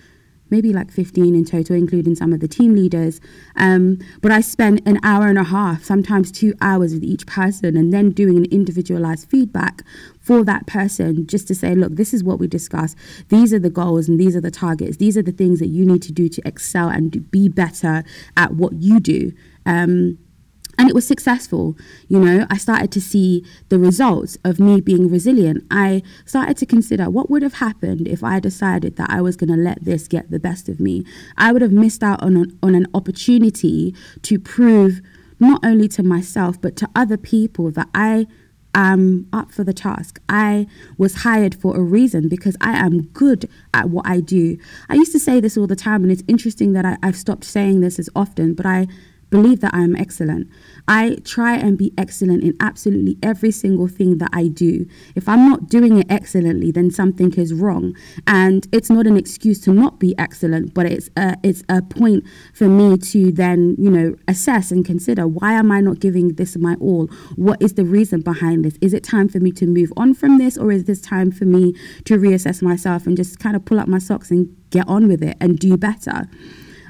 maybe 0.51 0.73
like 0.73 0.91
15 0.91 1.35
in 1.35 1.45
total, 1.45 1.77
including 1.77 2.15
some 2.15 2.33
of 2.33 2.41
the 2.41 2.49
team 2.49 2.75
leaders. 2.75 3.21
Um, 3.57 3.99
but 4.21 4.33
I 4.33 4.41
spent 4.41 4.87
an 4.87 4.99
hour 5.03 5.29
and 5.29 5.39
a 5.39 5.45
half, 5.45 5.85
sometimes 5.85 6.31
two 6.31 6.55
hours 6.61 6.93
with 6.93 7.05
each 7.05 7.27
person, 7.27 7.77
and 7.77 7.93
then 7.93 8.11
doing 8.11 8.37
an 8.37 8.47
individualized 8.47 9.29
feedback 9.31 9.83
for 10.21 10.45
that 10.45 10.67
person 10.67 11.27
just 11.27 11.49
to 11.49 11.55
say, 11.55 11.75
look, 11.75 11.95
this 11.95 12.13
is 12.13 12.23
what 12.23 12.39
we 12.39 12.47
discussed. 12.47 12.97
These 13.29 13.55
are 13.55 13.59
the 13.59 13.71
goals 13.71 14.09
and 14.09 14.19
these 14.19 14.37
are 14.37 14.41
the 14.41 14.51
targets. 14.51 14.97
These 14.97 15.17
are 15.17 15.23
the 15.23 15.33
things 15.33 15.61
that 15.61 15.69
you 15.69 15.87
need 15.87 16.03
to 16.03 16.13
do 16.13 16.29
to 16.29 16.43
excel 16.45 16.89
and 16.89 17.31
be 17.31 17.49
better 17.49 18.05
at 18.37 18.55
what 18.55 18.75
you 18.75 19.01
do. 19.01 19.33
Um, 19.67 20.19
and 20.81 20.89
it 20.89 20.95
was 20.95 21.07
successful. 21.07 21.77
You 22.09 22.19
know, 22.19 22.47
I 22.49 22.57
started 22.57 22.91
to 22.93 23.03
see 23.03 23.45
the 23.69 23.79
results 23.79 24.39
of 24.45 24.59
me 24.59 24.81
being 24.81 25.11
resilient. 25.11 25.63
I 25.71 26.03
started 26.25 26.57
to 26.57 26.65
consider 26.65 27.11
what 27.11 27.29
would 27.29 27.43
have 27.43 27.55
happened 27.55 28.09
if 28.09 28.25
I 28.25 28.41
decided 28.41 28.97
that 28.97 29.11
I 29.11 29.21
was 29.21 29.37
going 29.37 29.51
to 29.51 29.57
let 29.57 29.85
this 29.85 30.09
get 30.09 30.31
the 30.31 30.41
best 30.41 30.71
of 30.71 30.81
me. 30.81 31.05
I 31.37 31.53
would 31.53 31.61
have 31.61 31.71
missed 31.71 32.03
out 32.03 32.23
on 32.23 32.35
an, 32.35 32.59
on 32.63 32.75
an 32.75 32.87
opportunity 32.95 33.95
to 34.23 34.39
prove 34.39 35.03
not 35.39 35.63
only 35.63 35.87
to 35.89 36.03
myself 36.03 36.59
but 36.59 36.77
to 36.77 36.89
other 36.97 37.19
people 37.19 37.71
that 37.73 37.89
I 37.95 38.27
am 38.75 39.29
up 39.35 39.53
for 39.53 39.65
the 39.65 39.75
task. 39.75 40.19
I 40.31 40.67
was 40.97 41.17
hired 41.17 41.55
for 41.55 41.77
a 41.77 41.83
reason 41.83 42.31
because 42.31 42.57
I 42.59 42.79
am 42.79 43.03
good 43.09 43.51
at 43.75 43.91
what 43.91 44.07
I 44.07 44.21
do. 44.21 44.57
I 44.89 44.95
used 44.95 45.13
to 45.13 45.21
say 45.21 45.41
this 45.41 45.59
all 45.59 45.67
the 45.67 45.77
time, 45.77 46.05
and 46.05 46.11
it's 46.11 46.23
interesting 46.27 46.73
that 46.73 46.87
I, 46.87 46.97
have 47.03 47.17
stopped 47.17 47.45
saying 47.45 47.83
this 47.83 47.99
as 47.99 48.09
often, 48.15 48.55
but 48.55 48.65
I 48.65 48.87
believe 49.31 49.61
that 49.61 49.73
I 49.73 49.81
am 49.81 49.97
excellent. 49.97 50.49
I 50.89 51.17
try 51.25 51.57
and 51.57 51.79
be 51.79 51.93
excellent 51.97 52.43
in 52.43 52.57
absolutely 52.61 53.17
every 53.23 53.53
single 53.53 53.87
thing 53.87 54.19
that 54.19 54.31
I 54.33 54.49
do. 54.49 54.87
If 55.15 55.29
I'm 55.29 55.49
not 55.49 55.69
doing 55.69 55.99
it 55.99 56.07
excellently, 56.11 56.73
then 56.73 56.91
something 56.91 57.33
is 57.35 57.55
wrong. 57.55 57.97
And 58.27 58.67
it's 58.73 58.91
not 58.91 59.07
an 59.07 59.17
excuse 59.17 59.61
to 59.63 59.73
not 59.73 60.01
be 60.01 60.19
excellent, 60.19 60.75
but 60.75 60.87
it's 60.87 61.09
a, 61.17 61.37
it's 61.43 61.63
a 61.69 61.81
point 61.81 62.25
for 62.53 62.69
me 62.69 62.99
to 62.99 63.31
then, 63.33 63.77
you 63.79 63.91
know, 63.91 64.17
assess 64.27 64.73
and 64.73 64.85
consider 64.85 65.27
why 65.27 65.53
am 65.53 65.71
I 65.71 65.81
not 65.81 66.01
giving 66.01 66.35
this 66.35 66.57
my 66.57 66.75
all? 66.81 67.07
What 67.37 67.63
is 67.63 67.75
the 67.75 67.85
reason 67.85 68.21
behind 68.21 68.65
this? 68.65 68.77
Is 68.81 68.93
it 68.93 69.05
time 69.05 69.29
for 69.29 69.39
me 69.39 69.53
to 69.53 69.67
move 69.67 69.93
on 69.97 70.15
from 70.15 70.39
this 70.39 70.59
or 70.59 70.73
is 70.73 70.85
this 70.85 71.01
time 71.01 71.31
for 71.31 71.45
me 71.45 71.75
to 72.05 72.19
reassess 72.19 72.63
myself 72.63 73.07
and 73.07 73.17
just 73.17 73.39
kind 73.39 73.55
of 73.55 73.65
pull 73.65 73.79
up 73.79 73.87
my 73.87 73.99
socks 73.99 74.31
and 74.31 74.55
get 74.71 74.89
on 74.89 75.07
with 75.07 75.23
it 75.23 75.37
and 75.41 75.59
do 75.59 75.77
better? 75.77 76.29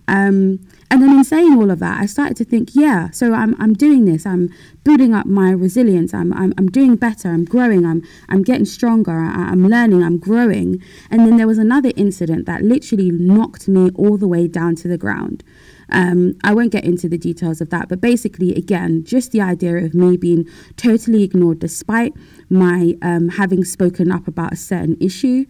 Um, 0.09 0.59
and 0.91 1.03
then 1.03 1.11
in 1.11 1.23
saying 1.23 1.55
all 1.57 1.71
of 1.71 1.79
that, 1.79 2.01
I 2.01 2.07
started 2.07 2.37
to 2.39 2.45
think, 2.45 2.71
yeah, 2.75 3.11
so 3.11 3.33
I'm, 3.33 3.55
I'm 3.61 3.75
doing 3.75 4.07
this. 4.07 4.27
I'm 4.27 4.53
building 4.83 5.15
up 5.15 5.25
my 5.25 5.53
resilience. 5.53 6.13
I'm, 6.13 6.33
I'm, 6.33 6.53
I'm 6.59 6.67
doing 6.67 6.97
better. 6.97 7.29
I'm 7.29 7.45
growing. 7.45 7.87
I'm, 7.87 8.03
I'm 8.29 8.43
getting 8.43 8.65
stronger. 8.65 9.13
I, 9.13 9.51
I'm 9.51 9.69
learning. 9.69 10.03
I'm 10.03 10.19
growing. 10.19 10.83
And 11.09 11.21
then 11.21 11.37
there 11.37 11.47
was 11.47 11.59
another 11.59 11.93
incident 11.97 12.47
that 12.47 12.63
literally 12.63 13.13
knocked 13.13 13.69
me 13.69 13.91
all 13.95 14.17
the 14.17 14.27
way 14.27 14.49
down 14.49 14.75
to 14.77 14.89
the 14.89 14.99
ground. 14.99 15.45
Um, 15.93 16.37
I 16.43 16.55
won't 16.55 16.73
get 16.73 16.85
into 16.85 17.09
the 17.09 17.19
details 17.19 17.61
of 17.61 17.71
that, 17.71 17.89
but 17.89 18.01
basically, 18.01 18.55
again, 18.55 19.05
just 19.05 19.33
the 19.33 19.41
idea 19.41 19.77
of 19.77 19.95
me 19.95 20.17
being 20.17 20.47
totally 20.77 21.23
ignored 21.23 21.61
despite 21.61 22.15
my 22.49 22.97
um, 23.03 23.29
having 23.29 23.65
spoken 23.65 24.11
up 24.11 24.27
about 24.27 24.53
a 24.53 24.57
certain 24.57 24.97
issue. 25.01 25.47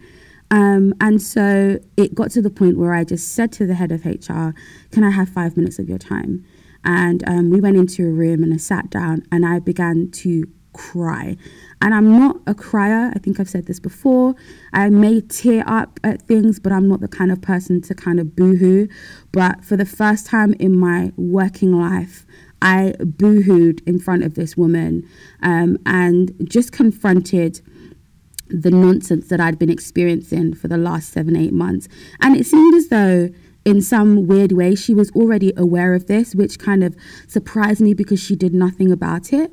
Um, 0.51 0.93
and 0.99 1.21
so 1.21 1.79
it 1.97 2.13
got 2.13 2.29
to 2.31 2.41
the 2.41 2.49
point 2.49 2.77
where 2.77 2.93
I 2.93 3.03
just 3.03 3.33
said 3.33 3.51
to 3.53 3.65
the 3.65 3.73
head 3.73 3.91
of 3.91 4.05
HR, 4.05 4.51
Can 4.91 5.03
I 5.03 5.09
have 5.09 5.29
five 5.29 5.57
minutes 5.57 5.79
of 5.79 5.89
your 5.89 5.97
time? 5.97 6.45
And 6.83 7.27
um, 7.27 7.49
we 7.49 7.61
went 7.61 7.77
into 7.77 8.05
a 8.05 8.11
room 8.11 8.43
and 8.43 8.53
I 8.53 8.57
sat 8.57 8.89
down 8.89 9.23
and 9.31 9.45
I 9.45 9.59
began 9.59 10.11
to 10.11 10.45
cry. 10.73 11.37
And 11.81 11.93
I'm 11.93 12.17
not 12.17 12.37
a 12.47 12.53
crier. 12.53 13.11
I 13.15 13.19
think 13.19 13.39
I've 13.39 13.49
said 13.49 13.65
this 13.65 13.79
before. 13.79 14.35
I 14.73 14.89
may 14.89 15.21
tear 15.21 15.63
up 15.67 15.99
at 16.03 16.21
things, 16.21 16.59
but 16.59 16.71
I'm 16.71 16.87
not 16.87 17.01
the 17.01 17.07
kind 17.07 17.31
of 17.31 17.41
person 17.41 17.81
to 17.83 17.95
kind 17.95 18.19
of 18.19 18.35
boohoo. 18.35 18.87
But 19.31 19.63
for 19.63 19.77
the 19.77 19.85
first 19.85 20.25
time 20.25 20.53
in 20.53 20.77
my 20.77 21.11
working 21.17 21.73
life, 21.79 22.25
I 22.61 22.93
boohooed 22.99 23.81
in 23.87 23.99
front 23.99 24.23
of 24.23 24.35
this 24.35 24.55
woman 24.55 25.07
um, 25.41 25.77
and 25.85 26.31
just 26.43 26.71
confronted 26.71 27.61
the 28.51 28.71
nonsense 28.71 29.27
that 29.27 29.39
I'd 29.39 29.59
been 29.59 29.69
experiencing 29.69 30.53
for 30.53 30.67
the 30.67 30.77
last 30.77 31.11
seven, 31.11 31.35
eight 31.35 31.53
months. 31.53 31.87
And 32.21 32.35
it 32.35 32.45
seemed 32.45 32.75
as 32.75 32.89
though, 32.89 33.29
in 33.65 33.81
some 33.81 34.27
weird 34.27 34.51
way, 34.51 34.75
she 34.75 34.93
was 34.93 35.11
already 35.11 35.53
aware 35.55 35.93
of 35.93 36.07
this, 36.07 36.35
which 36.35 36.59
kind 36.59 36.83
of 36.83 36.95
surprised 37.27 37.81
me 37.81 37.93
because 37.93 38.21
she 38.21 38.35
did 38.35 38.53
nothing 38.53 38.91
about 38.91 39.33
it. 39.33 39.51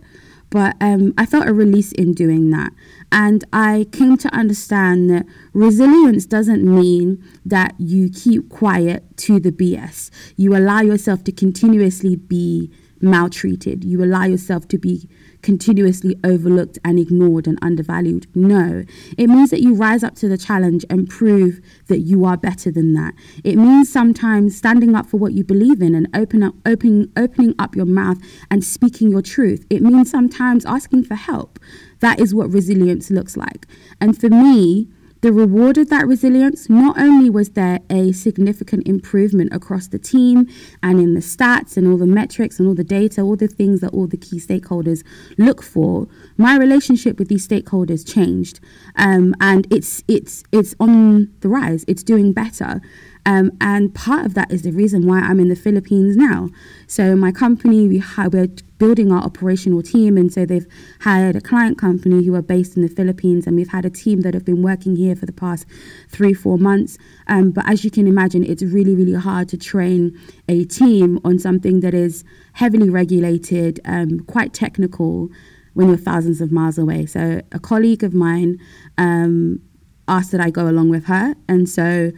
But 0.51 0.77
um, 0.81 1.13
I 1.19 1.27
felt 1.27 1.47
a 1.47 1.53
release 1.53 1.93
in 1.93 2.15
doing 2.15 2.51
that. 2.51 2.73
And 3.13 3.45
I 3.53 3.87
came 3.93 4.17
to 4.19 4.35
understand 4.35 5.11
that 5.11 5.27
resilience 5.53 6.25
doesn't 6.25 6.65
mean 6.65 7.23
that 7.45 7.75
you 7.79 8.09
keep 8.09 8.49
quiet 8.49 9.05
to 9.19 9.41
the 9.41 9.53
BS. 9.53 10.11
You 10.37 10.57
allow 10.57 10.81
yourself 10.81 11.23
to 11.25 11.33
continuously 11.33 12.17
be 12.17 12.71
maltreated. 13.01 13.85
You 13.85 14.03
allow 14.03 14.25
yourself 14.25 14.69
to 14.69 14.79
be 14.79 15.09
continuously 15.43 16.17
overlooked 16.25 16.79
and 16.85 16.99
ignored 16.99 17.47
and 17.47 17.59
undervalued. 17.63 18.27
No, 18.35 18.85
it 19.17 19.29
means 19.29 19.51
that 19.51 19.61
you 19.61 19.75
rise 19.75 20.03
up 20.03 20.15
to 20.17 20.29
the 20.29 20.39
challenge 20.39 20.85
and 20.91 21.09
prove 21.09 21.61
that 21.87 22.01
you 22.01 22.25
are 22.25 22.37
better 22.37 22.71
than 22.71 22.95
that. 22.95 23.15
It 23.45 23.57
means 23.57 23.91
sometimes 23.91 24.57
standing 24.57 24.95
up 24.95 25.07
for 25.07 25.17
what 25.17 25.33
you 25.33 25.45
believe 25.45 25.81
in 25.81 25.95
and 25.95 26.09
open 26.15 26.43
up, 26.43 26.55
opening, 26.67 27.11
opening 27.17 27.55
up 27.59 27.77
your 27.77 27.87
mouth 27.87 28.19
and 28.51 28.65
speaking 28.65 29.11
your 29.11 29.23
truth. 29.23 29.65
It 29.71 29.83
means 29.83 30.11
sometimes 30.11 30.65
asking 30.67 31.05
for 31.05 31.15
help. 31.15 31.59
That 32.01 32.21
is 32.21 32.35
what 32.35 32.51
resilience 32.53 33.11
looks 33.11 33.37
like. 33.37 33.67
And 34.01 34.19
for 34.19 34.29
me, 34.29 34.89
the 35.21 35.33
reward 35.33 35.79
of 35.79 35.89
that 35.91 36.07
resilience, 36.07 36.69
not 36.71 36.99
only 36.99 37.29
was 37.29 37.51
there 37.51 37.81
a 37.91 38.13
significant 38.13 38.87
improvement 38.87 39.53
across 39.53 39.89
the 39.89 39.99
team 39.99 40.47
and 40.83 41.01
in 41.01 41.15
the 41.15 41.21
stats 41.21 41.77
and 41.77 41.89
all 41.89 41.97
the 41.97 42.07
metrics 42.07 42.59
and 42.59 42.69
all 42.69 42.75
the 42.75 42.85
data, 42.85 43.23
all 43.23 43.37
the 43.37 43.49
things 43.49 43.81
that 43.81 43.93
all 43.93 44.07
the 44.07 44.17
key 44.17 44.39
stakeholders 44.39 45.05
look 45.37 45.63
for, 45.63 46.07
my 46.37 46.57
relationship 46.57 47.19
with 47.19 47.29
these 47.29 47.47
stakeholders 47.47 48.07
changed. 48.07 48.61
Um, 48.97 49.35
and 49.41 49.67
it's 49.73 50.05
it's 50.07 50.45
it's 50.53 50.75
on 50.79 51.33
the 51.41 51.49
rise. 51.49 51.85
It's 51.89 52.03
doing 52.03 52.33
better. 52.33 52.81
Um, 53.27 53.51
and 53.61 53.95
part 53.95 54.25
of 54.25 54.35
that 54.35 54.51
is 54.53 54.63
the 54.63 54.73
reason 54.73 55.07
why 55.07 55.21
I'm 55.21 55.41
in 55.41 55.49
the 55.49 55.57
Philippines 55.57 56.17
now. 56.17 56.49
So 56.87 57.15
my 57.17 57.33
company, 57.33 57.89
we 57.89 57.99
we're 57.99 58.49
building 58.79 59.13
our 59.13 59.23
operational 59.23 59.83
team. 59.83 60.17
And 60.17 60.33
so 60.33 60.47
they've 60.47 60.67
hired 61.01 61.37
a 61.37 61.41
client 61.41 61.79
company 61.79 62.25
who 62.25 62.35
are 62.35 62.43
based 62.43 62.77
in 62.77 62.83
the 62.83 62.89
Philippines, 62.89 63.47
and 63.47 63.57
we've 63.57 63.69
had 63.69 63.85
a 63.85 63.91
team 63.91 64.23
that 64.23 64.35
have 64.35 64.45
been 64.45 64.63
working 64.63 64.97
here 64.97 65.15
for 65.15 65.27
the 65.27 65.33
past 65.33 65.67
three, 66.09 66.33
four 66.33 66.59
months. 66.59 66.97
Um, 67.27 67.51
but 67.51 67.69
as 67.69 67.85
you 67.85 67.91
can 67.91 68.07
imagine, 68.07 68.45
it's 68.45 68.63
really, 68.63 68.95
really 68.95 69.15
hard 69.15 69.49
to 69.51 69.57
train 69.57 70.19
a 70.49 70.65
team 70.65 71.21
on 71.25 71.39
something 71.39 71.81
that 71.81 71.95
is 71.95 72.25
heavily 72.55 72.89
regulated, 72.89 73.81
um, 73.85 74.21
quite 74.21 74.53
technical 74.53 75.29
when 75.75 75.89
you're 75.89 75.97
thousands 75.97 76.41
of 76.41 76.51
miles 76.51 76.79
away. 76.79 77.07
So 77.07 77.41
a 77.53 77.59
colleague 77.61 78.03
of 78.03 78.13
mine 78.15 78.59
um, 78.97 79.61
asked 80.09 80.33
that 80.33 80.41
I 80.41 80.51
go 80.51 80.69
along 80.69 80.89
with 80.89 81.05
her. 81.05 81.37
And 81.49 81.69
so, 81.69 82.11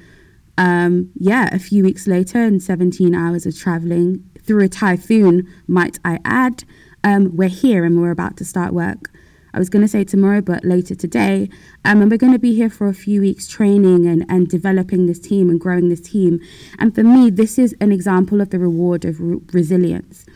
um, 0.57 1.11
yeah, 1.15 1.49
a 1.53 1.59
few 1.59 1.83
weeks 1.83 2.07
later, 2.07 2.39
and 2.39 2.63
17 2.63 3.15
hours 3.15 3.45
of 3.45 3.59
traveling 3.59 4.30
through 4.51 4.65
a 4.65 4.69
typhoon, 4.69 5.47
might 5.69 6.01
I 6.05 6.19
add, 6.25 6.65
um, 7.05 7.37
we're 7.37 7.49
here 7.49 7.85
and 7.85 8.03
we're 8.03 8.11
about 8.11 8.37
to 8.39 8.45
start 8.45 8.73
work. 8.73 9.09
I 9.55 9.61
was 9.61 9.69
going 9.69 9.83
to 9.83 9.89
say 9.89 10.03
tomorrow, 10.03 10.41
but 10.41 10.65
later 10.65 10.97
today. 10.97 11.49
Um, 11.85 12.03
and 12.03 12.11
we're 12.11 12.17
going 12.17 12.33
to 12.33 12.39
be 12.41 12.53
here 12.53 12.69
for 12.69 12.89
a 12.89 12.93
few 12.93 13.21
weeks 13.21 13.47
training 13.47 14.09
and, 14.09 14.27
and 14.29 14.49
developing 14.49 15.07
this 15.07 15.21
team 15.21 15.51
and 15.51 15.61
growing 15.61 15.89
this 15.89 16.01
team. 16.01 16.41
And 16.81 16.93
for 16.93 17.05
me, 17.05 17.31
this 17.31 17.61
is 17.61 17.77
an 17.81 17.93
example 17.93 18.41
of 18.41 18.51
the 18.51 18.59
reward 18.59 19.05
of 19.05 19.21
re- 19.21 19.39
resilience. 19.53 20.27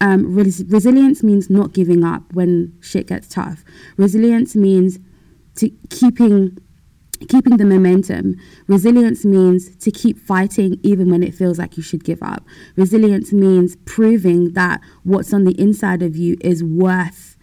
Um, 0.00 0.32
res- 0.32 0.62
resilience 0.68 1.24
means 1.24 1.50
not 1.50 1.72
giving 1.72 2.04
up 2.04 2.22
when 2.34 2.72
shit 2.80 3.08
gets 3.08 3.26
tough. 3.26 3.64
Resilience 3.96 4.54
means 4.54 5.00
to 5.56 5.70
keeping 5.90 6.56
keeping 7.28 7.56
the 7.56 7.64
momentum. 7.64 8.36
Resilience 8.66 9.24
means 9.24 9.74
to 9.76 9.90
keep 9.90 10.18
fighting 10.18 10.78
even 10.82 11.10
when 11.10 11.22
it 11.22 11.34
feels 11.34 11.58
like 11.58 11.76
you 11.76 11.82
should 11.82 12.04
give 12.04 12.22
up. 12.22 12.44
Resilience 12.76 13.32
means 13.32 13.76
proving 13.84 14.52
that 14.52 14.80
what's 15.04 15.32
on 15.32 15.44
the 15.44 15.58
inside 15.60 16.02
of 16.02 16.16
you 16.16 16.36
is 16.40 16.62
worth 16.62 17.36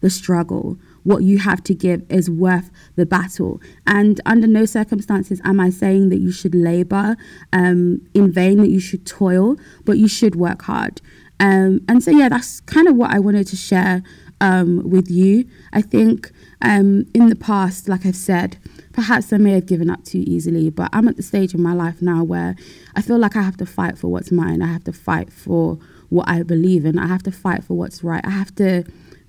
the 0.00 0.10
struggle. 0.10 0.78
What 1.02 1.22
you 1.22 1.38
have 1.38 1.62
to 1.64 1.74
give 1.74 2.02
is 2.08 2.28
worth 2.28 2.70
the 2.96 3.06
battle. 3.06 3.60
And 3.86 4.20
under 4.26 4.46
no 4.46 4.66
circumstances 4.66 5.40
am 5.44 5.60
I 5.60 5.70
saying 5.70 6.10
that 6.10 6.18
you 6.18 6.32
should 6.32 6.54
labor 6.54 7.16
um, 7.52 8.06
in 8.14 8.32
vain, 8.32 8.58
that 8.58 8.70
you 8.70 8.80
should 8.80 9.06
toil, 9.06 9.56
but 9.84 9.98
you 9.98 10.08
should 10.08 10.36
work 10.36 10.62
hard. 10.62 11.00
Um, 11.38 11.80
and 11.88 12.02
so, 12.02 12.10
yeah, 12.10 12.28
that's 12.28 12.60
kind 12.60 12.88
of 12.88 12.96
what 12.96 13.10
I 13.10 13.18
wanted 13.18 13.46
to 13.48 13.56
share 13.56 14.02
um, 14.40 14.88
with 14.88 15.10
you. 15.10 15.46
I 15.72 15.82
think 15.82 16.30
um, 16.62 17.06
in 17.14 17.28
the 17.28 17.36
past, 17.36 17.88
like 17.88 18.06
I've 18.06 18.16
said, 18.16 18.58
perhaps 18.96 19.30
I 19.30 19.36
may 19.36 19.52
have 19.52 19.66
given 19.66 19.90
up 19.90 20.04
too 20.04 20.24
easily, 20.26 20.70
but 20.70 20.88
I'm 20.92 21.06
at 21.06 21.16
the 21.16 21.22
stage 21.22 21.54
in 21.54 21.62
my 21.62 21.74
life 21.74 22.00
now 22.00 22.24
where 22.24 22.56
I 22.96 23.02
feel 23.02 23.18
like 23.18 23.36
I 23.36 23.42
have 23.42 23.58
to 23.58 23.66
fight 23.66 23.98
for 23.98 24.08
what's 24.08 24.32
mine. 24.32 24.62
I 24.62 24.72
have 24.72 24.84
to 24.84 24.92
fight 24.92 25.30
for 25.30 25.78
what 26.08 26.26
I 26.26 26.42
believe 26.42 26.86
in. 26.86 26.98
I 26.98 27.06
have 27.06 27.22
to 27.24 27.30
fight 27.30 27.62
for 27.62 27.74
what's 27.74 28.02
right. 28.02 28.24
I 28.26 28.30
have 28.30 28.54
to 28.54 28.84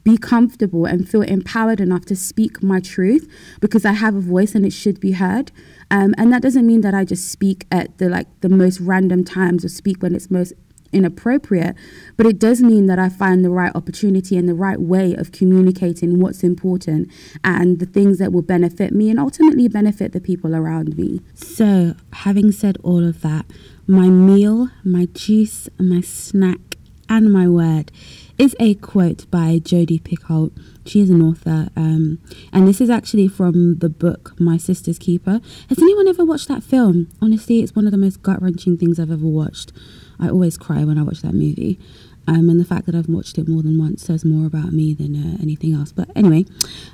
be 0.06 0.18
comfortable 0.18 0.86
and 0.86 1.08
feel 1.08 1.22
empowered 1.22 1.82
enough 1.82 2.06
to 2.06 2.16
speak 2.16 2.64
my 2.64 2.80
truth 2.80 3.30
because 3.60 3.84
I 3.84 3.92
have 3.92 4.16
a 4.16 4.22
voice 4.22 4.56
and 4.56 4.66
it 4.66 4.72
should 4.72 5.02
be 5.02 5.12
heard. 5.12 5.52
Um, 5.92 6.16
and 6.18 6.32
that 6.32 6.42
doesn't 6.42 6.66
mean 6.66 6.80
that 6.82 6.94
I 6.94 7.04
just 7.04 7.30
speak 7.30 7.68
at 7.70 7.98
the 7.98 8.08
like 8.08 8.28
the 8.40 8.48
most 8.48 8.80
random 8.80 9.26
times 9.26 9.66
or 9.66 9.70
speak 9.70 10.02
when 10.02 10.16
it's 10.16 10.32
most 10.32 10.54
inappropriate, 10.92 11.76
but 12.16 12.26
it 12.26 12.40
does 12.40 12.62
mean 12.62 12.88
that 12.88 13.00
I 13.00 13.10
find 13.10 13.44
the 13.44 13.50
right 13.50 13.72
opportunity 13.76 14.38
and 14.38 14.48
the 14.48 14.54
right 14.54 14.80
way 14.80 15.14
of 15.14 15.32
communicating 15.32 16.20
what's 16.20 16.44
important 16.44 17.10
and 17.44 17.80
the 17.80 17.86
things 17.86 18.20
that 18.20 18.32
will 18.32 18.42
benefit 18.42 18.94
me 18.94 19.10
and 19.10 19.20
ultimately 19.20 19.68
benefit 19.68 20.12
the 20.12 20.22
people 20.22 20.56
around 20.56 20.98
me. 20.98 21.22
So, 21.36 21.96
having 22.14 22.52
said 22.52 22.78
all 22.84 23.06
of 23.06 23.22
that, 23.22 23.46
my 23.88 24.10
meal, 24.10 24.70
my 24.84 25.06
juice, 25.14 25.70
my 25.80 26.02
snack, 26.02 26.78
and 27.10 27.32
my 27.32 27.48
word 27.48 27.92
is 28.38 28.56
a 28.60 28.76
quote 28.76 29.30
by 29.32 29.60
Jodi 29.60 30.00
Picoult. 30.00 30.52
is 30.96 31.10
an 31.10 31.22
author, 31.22 31.70
um, 31.76 32.20
and 32.54 32.68
this 32.68 32.80
is 32.80 32.90
actually 32.90 33.28
from 33.28 33.80
the 33.80 33.90
book 33.90 34.40
My 34.40 34.58
Sister's 34.58 35.00
Keeper. 35.00 35.42
Has 35.70 35.80
anyone 35.80 36.08
ever 36.08 36.24
watched 36.24 36.48
that 36.48 36.64
film? 36.64 37.10
Honestly, 37.22 37.62
it's 37.62 37.76
one 37.76 37.86
of 37.86 37.92
the 37.92 37.98
most 37.98 38.22
gut 38.22 38.42
wrenching 38.42 38.78
things 38.78 39.00
I've 39.00 39.12
ever 39.12 39.28
watched. 39.28 39.72
I 40.20 40.30
always 40.30 40.58
cry 40.58 40.84
when 40.84 40.98
I 40.98 41.04
watch 41.04 41.22
that 41.22 41.34
movie. 41.34 41.80
Um, 42.30 42.50
and 42.50 42.60
the 42.60 42.66
fact 42.66 42.86
that 42.88 42.96
I've 42.96 43.08
watched 43.08 43.38
it 43.38 43.48
more 43.48 43.62
than 43.62 43.80
once 43.80 44.04
says 44.04 44.26
more 44.26 44.46
about 44.46 44.74
me 44.74 44.94
than 44.94 45.16
uh, 45.16 45.38
anything 45.42 45.74
else. 45.74 45.94
But 45.94 46.10
anyway, 46.14 46.46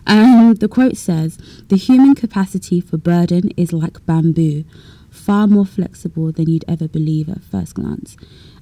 um, 0.05 0.53
the 0.55 0.67
quote 0.67 0.95
says 0.95 1.37
The 1.69 1.75
human 1.75 2.13
capacity 2.13 2.79
for 2.79 2.97
burden 2.97 3.49
is 3.57 3.73
like 3.73 4.05
bamboo, 4.05 4.63
far 5.09 5.47
more 5.47 5.65
flexible 5.65 6.31
than 6.31 6.49
you'd 6.49 6.65
ever 6.67 6.87
believe 6.87 7.29
at 7.29 7.43
first 7.43 7.73
glance. 7.75 8.15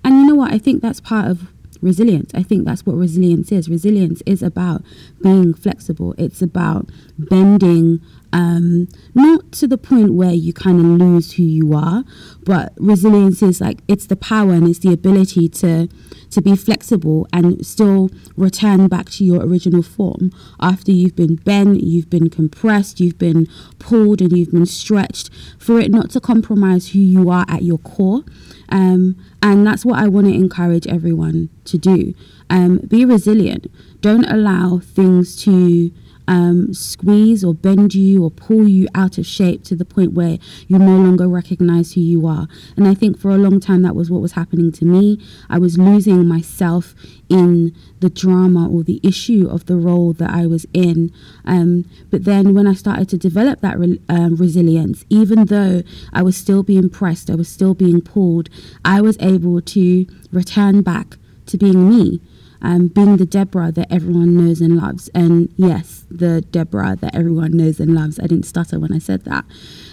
And 0.04 0.21
you 0.21 0.28
know 0.28 0.36
what? 0.36 0.54
I 0.54 0.60
think 0.60 0.82
that's 0.82 1.02
part 1.02 1.28
of 1.30 1.52
resilience. 1.82 2.32
I 2.34 2.44
think 2.44 2.65
that's 2.65 2.86
what 2.86 2.96
resilience 2.96 3.52
is. 3.52 3.70
Resilience 3.70 4.22
is 4.26 4.41
about 4.41 4.84
being 5.22 5.54
flexible, 5.54 6.15
it's 6.17 6.41
about 6.41 6.89
bending 7.17 8.02
um, 8.34 8.88
not 9.13 9.52
to 9.54 9.67
the 9.67 9.78
point 9.78 10.13
where 10.13 10.32
you 10.32 10.54
kind 10.54 10.80
of 10.80 10.86
lose 10.86 11.34
who 11.34 11.44
you 11.44 11.74
are, 11.74 12.04
but 12.44 12.74
resilience 12.78 13.41
is 13.41 13.60
like 13.60 13.80
it's 13.88 14.06
the 14.06 14.15
power 14.15 14.54
and 14.54 14.67
it's 14.67 14.80
the 14.80 14.94
ability 14.94 15.50
to 15.50 15.89
to 16.30 16.41
be 16.41 16.56
flexible 16.56 17.28
and 17.34 17.65
still 17.65 18.10
return 18.38 18.88
back 18.88 19.10
to 19.10 19.26
your 19.26 19.46
original 19.46 19.82
form 19.82 20.32
after 20.62 20.91
you've 20.91 21.15
been 21.15 21.36
bent, 21.36 21.82
you've 21.82 22.10
been 22.10 22.30
compressed, 22.30 23.02
you've 23.02 23.17
been 23.17 23.48
pulled, 23.80 24.22
and 24.22 24.32
you've 24.38 24.52
been 24.52 24.65
stretched. 24.65 25.30
For 25.60 25.80
it 25.80 25.91
not 25.91 26.10
to 26.12 26.22
compromise 26.22 26.91
who 26.91 27.00
you 27.00 27.30
are 27.30 27.46
at 27.50 27.63
your 27.63 27.80
core, 27.80 28.24
um, 28.70 29.17
and 29.41 29.65
that's 29.65 29.84
what 29.84 29.99
I 29.99 30.08
want 30.08 30.27
to 30.27 30.34
encourage 30.34 30.88
everyone 30.88 31.49
to 31.65 31.77
do. 31.77 32.13
Um, 32.49 32.77
be 32.77 33.06
resilient. 33.06 33.67
Don't 34.01 34.25
allow 34.25 34.80
things 34.80 35.36
to 35.43 35.91
um, 36.32 36.74
squeeze 36.74 37.44
or 37.44 37.54
bend 37.54 37.94
you 37.94 38.24
or 38.24 38.32
pull 38.32 38.65
you 38.65 38.88
out 38.96 39.17
of 39.17 39.26
shape 39.26 39.65
to 39.65 39.76
the 39.76 39.84
point 39.84 40.13
where 40.13 40.38
you 40.67 40.80
no 40.80 40.96
longer 40.96 41.28
recognize 41.28 41.91
who 41.91 42.00
you 42.00 42.26
are. 42.26 42.48
And 42.78 42.88
I 42.88 42.94
think 42.94 43.20
for 43.20 43.32
a 43.32 43.38
long 43.38 43.60
time 43.60 43.82
that 43.82 43.98
was 43.98 44.10
what 44.10 44.22
was 44.22 44.32
happening 44.32 44.72
to 44.74 44.86
me. 44.86 45.20
I 45.50 45.58
was 45.58 45.78
losing 45.78 46.26
myself 46.26 46.96
in 47.28 47.76
the 48.00 48.10
drama 48.10 48.70
or 48.70 48.82
the 48.82 49.02
issue 49.04 49.46
of 49.50 49.65
the 49.65 49.76
role 49.76 50.13
that 50.13 50.30
I 50.30 50.48
was 50.48 50.65
in. 50.74 51.12
Um, 51.44 51.84
but 52.10 52.24
then 52.24 52.54
when 52.54 52.65
I 52.65 52.76
started 52.76 53.10
to 53.10 53.17
develop 53.17 53.60
that 53.60 53.78
re- 53.78 54.00
um, 54.08 54.38
resilience, 54.38 55.04
even 55.10 55.46
though 55.46 55.84
I 56.13 56.24
was 56.24 56.38
still 56.38 56.63
being 56.63 56.89
pressed, 56.89 57.30
I 57.30 57.36
was 57.36 57.50
still 57.50 57.74
being 57.74 58.00
pulled, 58.00 58.48
I 58.86 59.02
was 59.02 59.17
able 59.20 59.60
to 59.60 60.06
return 60.32 60.82
back 60.82 61.17
to 61.48 61.58
being 61.58 61.89
me 61.89 62.22
um, 62.62 62.88
being 62.88 63.17
the 63.17 63.26
Deborah 63.26 63.71
that 63.71 63.91
everyone 63.91 64.36
knows 64.36 64.62
and 64.62 64.76
loves. 64.78 65.10
And 65.13 65.54
yes, 65.58 66.06
the 66.10 66.41
Deborah 66.41 66.95
that 67.02 67.15
everyone 67.15 67.58
knows 67.58 67.80
and 67.80 67.93
loves. 67.93 68.19
I 68.19 68.28
didn't 68.28 68.45
stutter 68.45 68.80
when 68.80 68.93
I 68.93 69.00
said 69.00 69.26
that. 69.26 69.45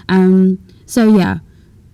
Um, 0.09 0.59
so, 0.87 1.17
yeah, 1.17 1.39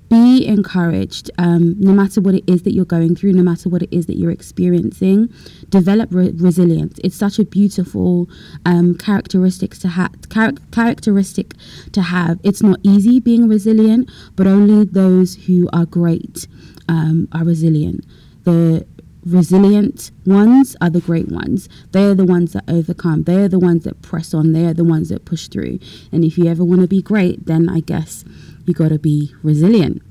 be 0.09 0.47
encouraged 0.47 1.31
um, 1.39 1.75
no 1.81 1.93
matter 1.93 2.21
what 2.21 2.35
it 2.35 2.45
is 2.47 2.63
that 2.63 2.73
you're 2.73 2.85
going 2.85 3.17
through, 3.17 3.33
no 3.33 3.43
matter 3.43 3.69
what 3.69 3.83
it 3.83 3.89
is 3.93 4.07
that 4.07 4.17
you're 4.17 4.31
experiencing. 4.31 5.33
Develop 5.69 6.11
re- 6.13 6.33
resilience. 6.37 6.99
It's 7.03 7.17
such 7.17 7.39
a 7.39 7.45
beautiful 7.45 8.29
um, 8.65 8.97
characteristics 8.97 9.79
to 9.81 9.89
have. 9.89 10.13
Char- 10.29 10.53
characteristic 10.71 11.55
to 11.93 12.03
have. 12.03 12.39
It's 12.43 12.63
not 12.63 12.79
easy 12.83 13.19
being 13.19 13.49
resilient, 13.49 14.11
but 14.37 14.47
only 14.47 14.85
those 14.85 15.35
who 15.47 15.69
are 15.73 15.87
great 15.87 16.47
um, 16.89 17.29
are 17.33 17.45
resilient. 17.45 18.05
The 18.45 18.87
resilient 19.25 20.11
ones 20.27 20.77
are 20.81 20.91
the 20.91 21.01
great 21.01 21.29
ones. 21.29 21.69
They 21.93 22.05
are 22.05 22.15
the 22.15 22.25
ones 22.25 22.53
that 22.53 22.65
overcome. 22.69 23.25
They 23.25 23.37
are 23.37 23.49
the 23.49 23.59
ones 23.59 23.85
that 23.85 24.03
press 24.03 24.35
on. 24.35 24.53
They 24.53 24.67
are 24.67 24.75
the 24.75 24.85
ones 24.85 25.09
that 25.09 25.25
push 25.25 25.49
through. 25.49 25.79
And 26.13 26.25
if 26.25 26.39
you 26.39 26.47
ever 26.47 26.65
want 26.65 26.83
to 26.83 26.89
be 26.89 27.03
great, 27.03 27.47
then 27.47 27.69
I 27.69 27.81
guess 27.81 28.25
you 28.65 28.75
got 28.75 28.89
to 28.89 28.99
be 28.99 29.35
resilient. 29.43 30.03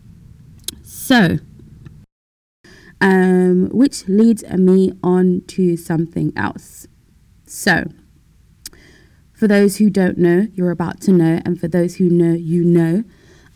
So, 0.83 1.39
um, 3.01 3.69
which 3.69 4.07
leads 4.07 4.43
me 4.49 4.93
on 5.03 5.41
to 5.47 5.77
something 5.77 6.33
else. 6.35 6.87
So, 7.45 7.85
for 9.33 9.47
those 9.47 9.77
who 9.77 9.89
don't 9.89 10.17
know, 10.17 10.47
you're 10.53 10.71
about 10.71 11.01
to 11.01 11.11
know, 11.11 11.41
and 11.45 11.59
for 11.59 11.67
those 11.67 11.95
who 11.97 12.09
know, 12.09 12.33
you 12.33 12.63
know, 12.63 13.03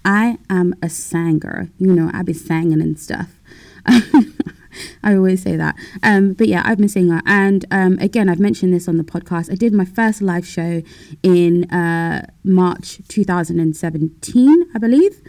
I 0.04 0.38
am 0.50 0.74
a 0.82 0.89
singer. 0.89 1.70
You 1.78 1.93
know, 1.93 2.10
I 2.13 2.24
be 2.24 2.34
singing 2.34 2.82
and 2.82 3.00
stuff. 3.00 3.39
I 5.04 5.16
always 5.16 5.42
say 5.42 5.56
that. 5.56 5.76
Um, 6.04 6.34
but 6.34 6.48
yeah, 6.48 6.62
I've 6.66 6.78
been 6.78 6.90
singer. 6.90 7.22
And 7.26 7.66
um, 7.72 7.98
again, 8.00 8.30
I've 8.30 8.40
mentioned 8.40 8.74
this 8.74 8.88
on 8.88 8.98
the 8.98 9.04
podcast. 9.04 9.52
I 9.52 9.56
did 9.56 9.74
my 9.74 9.86
first 9.86 10.22
live 10.22 10.46
show 10.46 10.82
in 11.24 11.70
uh, 11.72 12.28
March 12.44 13.00
2017, 13.08 14.72
I 14.74 14.78
believe. 14.80 15.22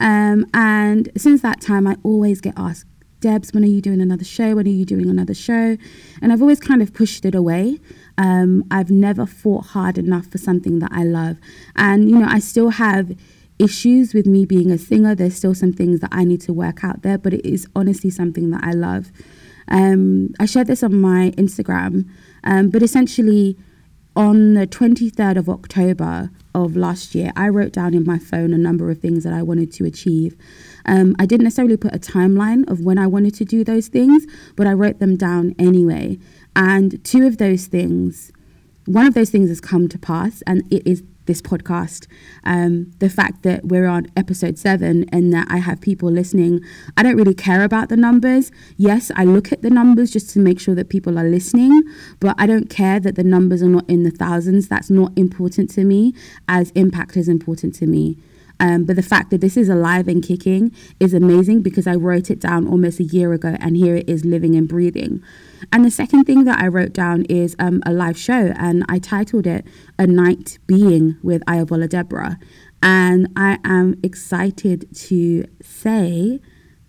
Um, 0.00 0.46
and 0.52 1.08
since 1.16 1.42
that 1.42 1.60
time, 1.60 1.86
I 1.86 1.96
always 2.02 2.40
get 2.40 2.54
asked, 2.56 2.86
Debs, 3.20 3.54
when 3.54 3.64
are 3.64 3.68
you 3.68 3.80
doing 3.80 4.02
another 4.02 4.24
show? 4.24 4.54
When 4.54 4.66
are 4.66 4.70
you 4.70 4.84
doing 4.84 5.08
another 5.08 5.32
show? 5.32 5.78
And 6.20 6.30
I've 6.30 6.42
always 6.42 6.60
kind 6.60 6.82
of 6.82 6.92
pushed 6.92 7.24
it 7.24 7.34
away. 7.34 7.80
Um, 8.18 8.64
I've 8.70 8.90
never 8.90 9.24
fought 9.24 9.68
hard 9.68 9.96
enough 9.96 10.26
for 10.26 10.36
something 10.36 10.78
that 10.80 10.90
I 10.92 11.04
love. 11.04 11.38
And, 11.74 12.10
you 12.10 12.18
know, 12.18 12.28
I 12.28 12.38
still 12.38 12.70
have 12.70 13.16
issues 13.58 14.14
with 14.14 14.26
me 14.26 14.44
being 14.44 14.70
a 14.70 14.78
singer. 14.78 15.14
There's 15.14 15.36
still 15.36 15.54
some 15.54 15.72
things 15.72 16.00
that 16.00 16.10
I 16.12 16.24
need 16.24 16.40
to 16.42 16.52
work 16.52 16.84
out 16.84 17.02
there, 17.02 17.18
but 17.18 17.34
it 17.34 17.44
is 17.46 17.66
honestly 17.74 18.10
something 18.10 18.50
that 18.50 18.62
I 18.64 18.72
love. 18.72 19.10
Um, 19.68 20.34
I 20.38 20.46
shared 20.46 20.66
this 20.66 20.82
on 20.82 21.00
my 21.00 21.32
Instagram, 21.36 22.08
um, 22.42 22.70
but 22.70 22.82
essentially, 22.82 23.56
on 24.16 24.54
the 24.54 24.66
23rd 24.66 25.36
of 25.36 25.48
October 25.48 26.30
of 26.54 26.76
last 26.76 27.14
year, 27.14 27.32
I 27.34 27.48
wrote 27.48 27.72
down 27.72 27.94
in 27.94 28.04
my 28.04 28.18
phone 28.18 28.52
a 28.52 28.58
number 28.58 28.90
of 28.90 28.98
things 28.98 29.24
that 29.24 29.32
I 29.32 29.42
wanted 29.42 29.72
to 29.72 29.84
achieve. 29.84 30.36
Um, 30.86 31.16
I 31.18 31.26
didn't 31.26 31.44
necessarily 31.44 31.76
put 31.76 31.94
a 31.94 31.98
timeline 31.98 32.68
of 32.70 32.80
when 32.80 32.98
I 32.98 33.06
wanted 33.06 33.34
to 33.36 33.44
do 33.44 33.64
those 33.64 33.88
things, 33.88 34.24
but 34.54 34.66
I 34.66 34.72
wrote 34.72 35.00
them 35.00 35.16
down 35.16 35.54
anyway. 35.58 36.18
And 36.54 37.02
two 37.04 37.26
of 37.26 37.38
those 37.38 37.66
things, 37.66 38.30
one 38.86 39.06
of 39.06 39.14
those 39.14 39.30
things 39.30 39.48
has 39.48 39.60
come 39.60 39.88
to 39.88 39.98
pass, 39.98 40.42
and 40.46 40.62
it 40.72 40.86
is 40.86 41.02
this 41.26 41.40
podcast. 41.40 42.06
Um, 42.44 42.92
the 42.98 43.08
fact 43.08 43.42
that 43.42 43.64
we're 43.64 43.86
on 43.86 44.06
episode 44.16 44.58
seven 44.58 45.06
and 45.10 45.32
that 45.32 45.46
I 45.50 45.58
have 45.58 45.80
people 45.80 46.10
listening, 46.10 46.60
I 46.96 47.02
don't 47.02 47.16
really 47.16 47.34
care 47.34 47.62
about 47.62 47.88
the 47.88 47.96
numbers. 47.96 48.50
Yes, 48.76 49.10
I 49.16 49.24
look 49.24 49.52
at 49.52 49.62
the 49.62 49.70
numbers 49.70 50.10
just 50.10 50.30
to 50.30 50.38
make 50.38 50.60
sure 50.60 50.74
that 50.74 50.88
people 50.88 51.18
are 51.18 51.28
listening, 51.28 51.82
but 52.20 52.34
I 52.38 52.46
don't 52.46 52.68
care 52.70 53.00
that 53.00 53.16
the 53.16 53.24
numbers 53.24 53.62
are 53.62 53.68
not 53.68 53.88
in 53.88 54.02
the 54.02 54.10
thousands. 54.10 54.68
That's 54.68 54.90
not 54.90 55.12
important 55.16 55.70
to 55.70 55.84
me, 55.84 56.14
as 56.48 56.70
impact 56.72 57.16
is 57.16 57.28
important 57.28 57.74
to 57.76 57.86
me. 57.86 58.18
Um, 58.60 58.84
but 58.84 58.96
the 58.96 59.02
fact 59.02 59.30
that 59.30 59.40
this 59.40 59.56
is 59.56 59.68
alive 59.68 60.08
and 60.08 60.22
kicking 60.22 60.72
is 61.00 61.12
amazing 61.12 61.62
because 61.62 61.86
I 61.86 61.94
wrote 61.94 62.30
it 62.30 62.40
down 62.40 62.68
almost 62.68 63.00
a 63.00 63.04
year 63.04 63.32
ago 63.32 63.56
and 63.60 63.76
here 63.76 63.96
it 63.96 64.08
is 64.08 64.24
living 64.24 64.54
and 64.54 64.68
breathing. 64.68 65.22
And 65.72 65.84
the 65.84 65.90
second 65.90 66.24
thing 66.24 66.44
that 66.44 66.60
I 66.60 66.68
wrote 66.68 66.92
down 66.92 67.24
is 67.24 67.56
um, 67.58 67.82
a 67.84 67.92
live 67.92 68.18
show 68.18 68.52
and 68.56 68.84
I 68.88 68.98
titled 68.98 69.46
it 69.46 69.66
A 69.98 70.06
Night 70.06 70.58
Being 70.66 71.16
with 71.22 71.44
Ayobola 71.46 71.88
Deborah. 71.88 72.38
And 72.82 73.28
I 73.34 73.58
am 73.64 73.98
excited 74.02 74.94
to 74.94 75.46
say 75.62 76.40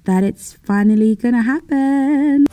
that 0.04 0.24
it's 0.24 0.54
finally 0.64 1.16
going 1.16 1.36
to 1.36 1.42
happen. 1.42 2.46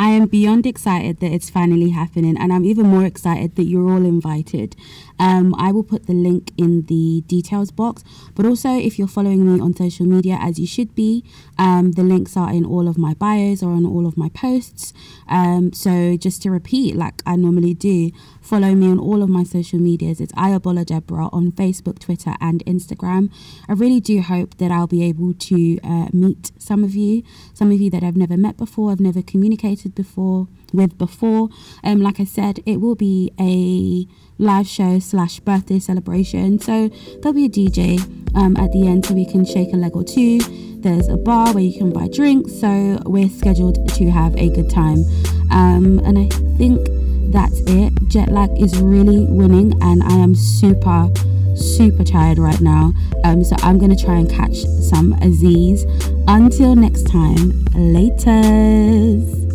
I 0.00 0.10
am 0.10 0.26
beyond 0.26 0.64
excited 0.64 1.18
that 1.18 1.32
it's 1.32 1.50
finally 1.50 1.90
happening, 1.90 2.38
and 2.38 2.52
I'm 2.52 2.64
even 2.64 2.86
more 2.86 3.04
excited 3.04 3.56
that 3.56 3.64
you're 3.64 3.90
all 3.90 4.04
invited. 4.04 4.76
Um, 5.18 5.54
I 5.56 5.72
will 5.72 5.82
put 5.82 6.06
the 6.06 6.12
link 6.12 6.52
in 6.56 6.82
the 6.82 7.22
details 7.26 7.70
box, 7.70 8.04
but 8.34 8.46
also 8.46 8.70
if 8.70 8.98
you're 8.98 9.08
following 9.08 9.44
me 9.44 9.60
on 9.60 9.74
social 9.74 10.06
media, 10.06 10.38
as 10.40 10.58
you 10.58 10.66
should 10.66 10.94
be, 10.94 11.24
um, 11.58 11.92
the 11.92 12.02
links 12.02 12.36
are 12.36 12.52
in 12.52 12.64
all 12.64 12.88
of 12.88 12.96
my 12.98 13.14
bios 13.14 13.62
or 13.62 13.72
on 13.72 13.84
all 13.84 14.06
of 14.06 14.16
my 14.16 14.28
posts. 14.30 14.92
Um, 15.28 15.72
so 15.72 16.16
just 16.16 16.42
to 16.42 16.50
repeat, 16.50 16.96
like 16.96 17.22
I 17.26 17.36
normally 17.36 17.74
do, 17.74 18.10
follow 18.40 18.74
me 18.74 18.88
on 18.88 18.98
all 18.98 19.22
of 19.22 19.28
my 19.28 19.44
social 19.44 19.78
medias. 19.78 20.20
It's 20.20 20.32
Ayobola 20.32 20.86
Deborah 20.86 21.28
on 21.32 21.52
Facebook, 21.52 21.98
Twitter, 21.98 22.34
and 22.40 22.64
Instagram. 22.64 23.30
I 23.68 23.72
really 23.72 24.00
do 24.00 24.22
hope 24.22 24.56
that 24.58 24.70
I'll 24.70 24.86
be 24.86 25.04
able 25.04 25.34
to 25.34 25.78
uh, 25.82 26.08
meet 26.12 26.52
some 26.58 26.84
of 26.84 26.94
you, 26.94 27.22
some 27.54 27.70
of 27.72 27.80
you 27.80 27.90
that 27.90 28.02
I've 28.02 28.16
never 28.16 28.36
met 28.36 28.56
before, 28.56 28.92
I've 28.92 29.00
never 29.00 29.22
communicated 29.22 29.94
before 29.94 30.48
with 30.72 30.96
before. 30.98 31.48
Um, 31.84 32.00
like 32.00 32.20
I 32.20 32.24
said, 32.24 32.60
it 32.66 32.80
will 32.80 32.94
be 32.94 33.32
a 33.38 34.06
live 34.42 34.66
show 34.66 34.98
slash 34.98 35.40
birthday 35.40 35.78
celebration. 35.78 36.58
So 36.58 36.88
there'll 37.20 37.34
be 37.34 37.46
a 37.46 37.48
DJ 37.48 38.00
um, 38.36 38.56
at 38.56 38.72
the 38.72 38.86
end 38.86 39.06
so 39.06 39.14
we 39.14 39.26
can 39.26 39.44
shake 39.44 39.72
a 39.72 39.76
leg 39.76 39.96
or 39.96 40.04
two. 40.04 40.40
There's 40.80 41.08
a 41.08 41.16
bar 41.16 41.52
where 41.52 41.64
you 41.64 41.76
can 41.76 41.92
buy 41.92 42.08
drinks. 42.08 42.52
So 42.60 43.00
we're 43.04 43.28
scheduled 43.28 43.88
to 43.88 44.10
have 44.10 44.36
a 44.36 44.48
good 44.48 44.70
time. 44.70 45.04
Um, 45.50 45.98
and 46.04 46.18
I 46.18 46.28
think 46.56 46.86
that's 47.32 47.60
it. 47.66 47.92
Jet 48.08 48.28
lag 48.30 48.50
is 48.60 48.78
really 48.80 49.24
winning, 49.24 49.72
and 49.82 50.02
I 50.02 50.16
am 50.16 50.34
super 50.34 51.10
super 51.58 52.04
tired 52.04 52.38
right 52.38 52.60
now. 52.60 52.92
Um, 53.24 53.42
so 53.42 53.56
I'm 53.60 53.78
gonna 53.78 53.96
try 53.96 54.14
and 54.14 54.30
catch 54.30 54.58
some 54.80 55.12
Aziz. 55.14 55.84
Until 56.28 56.76
next 56.76 57.04
time, 57.10 57.50
laters. 57.74 59.47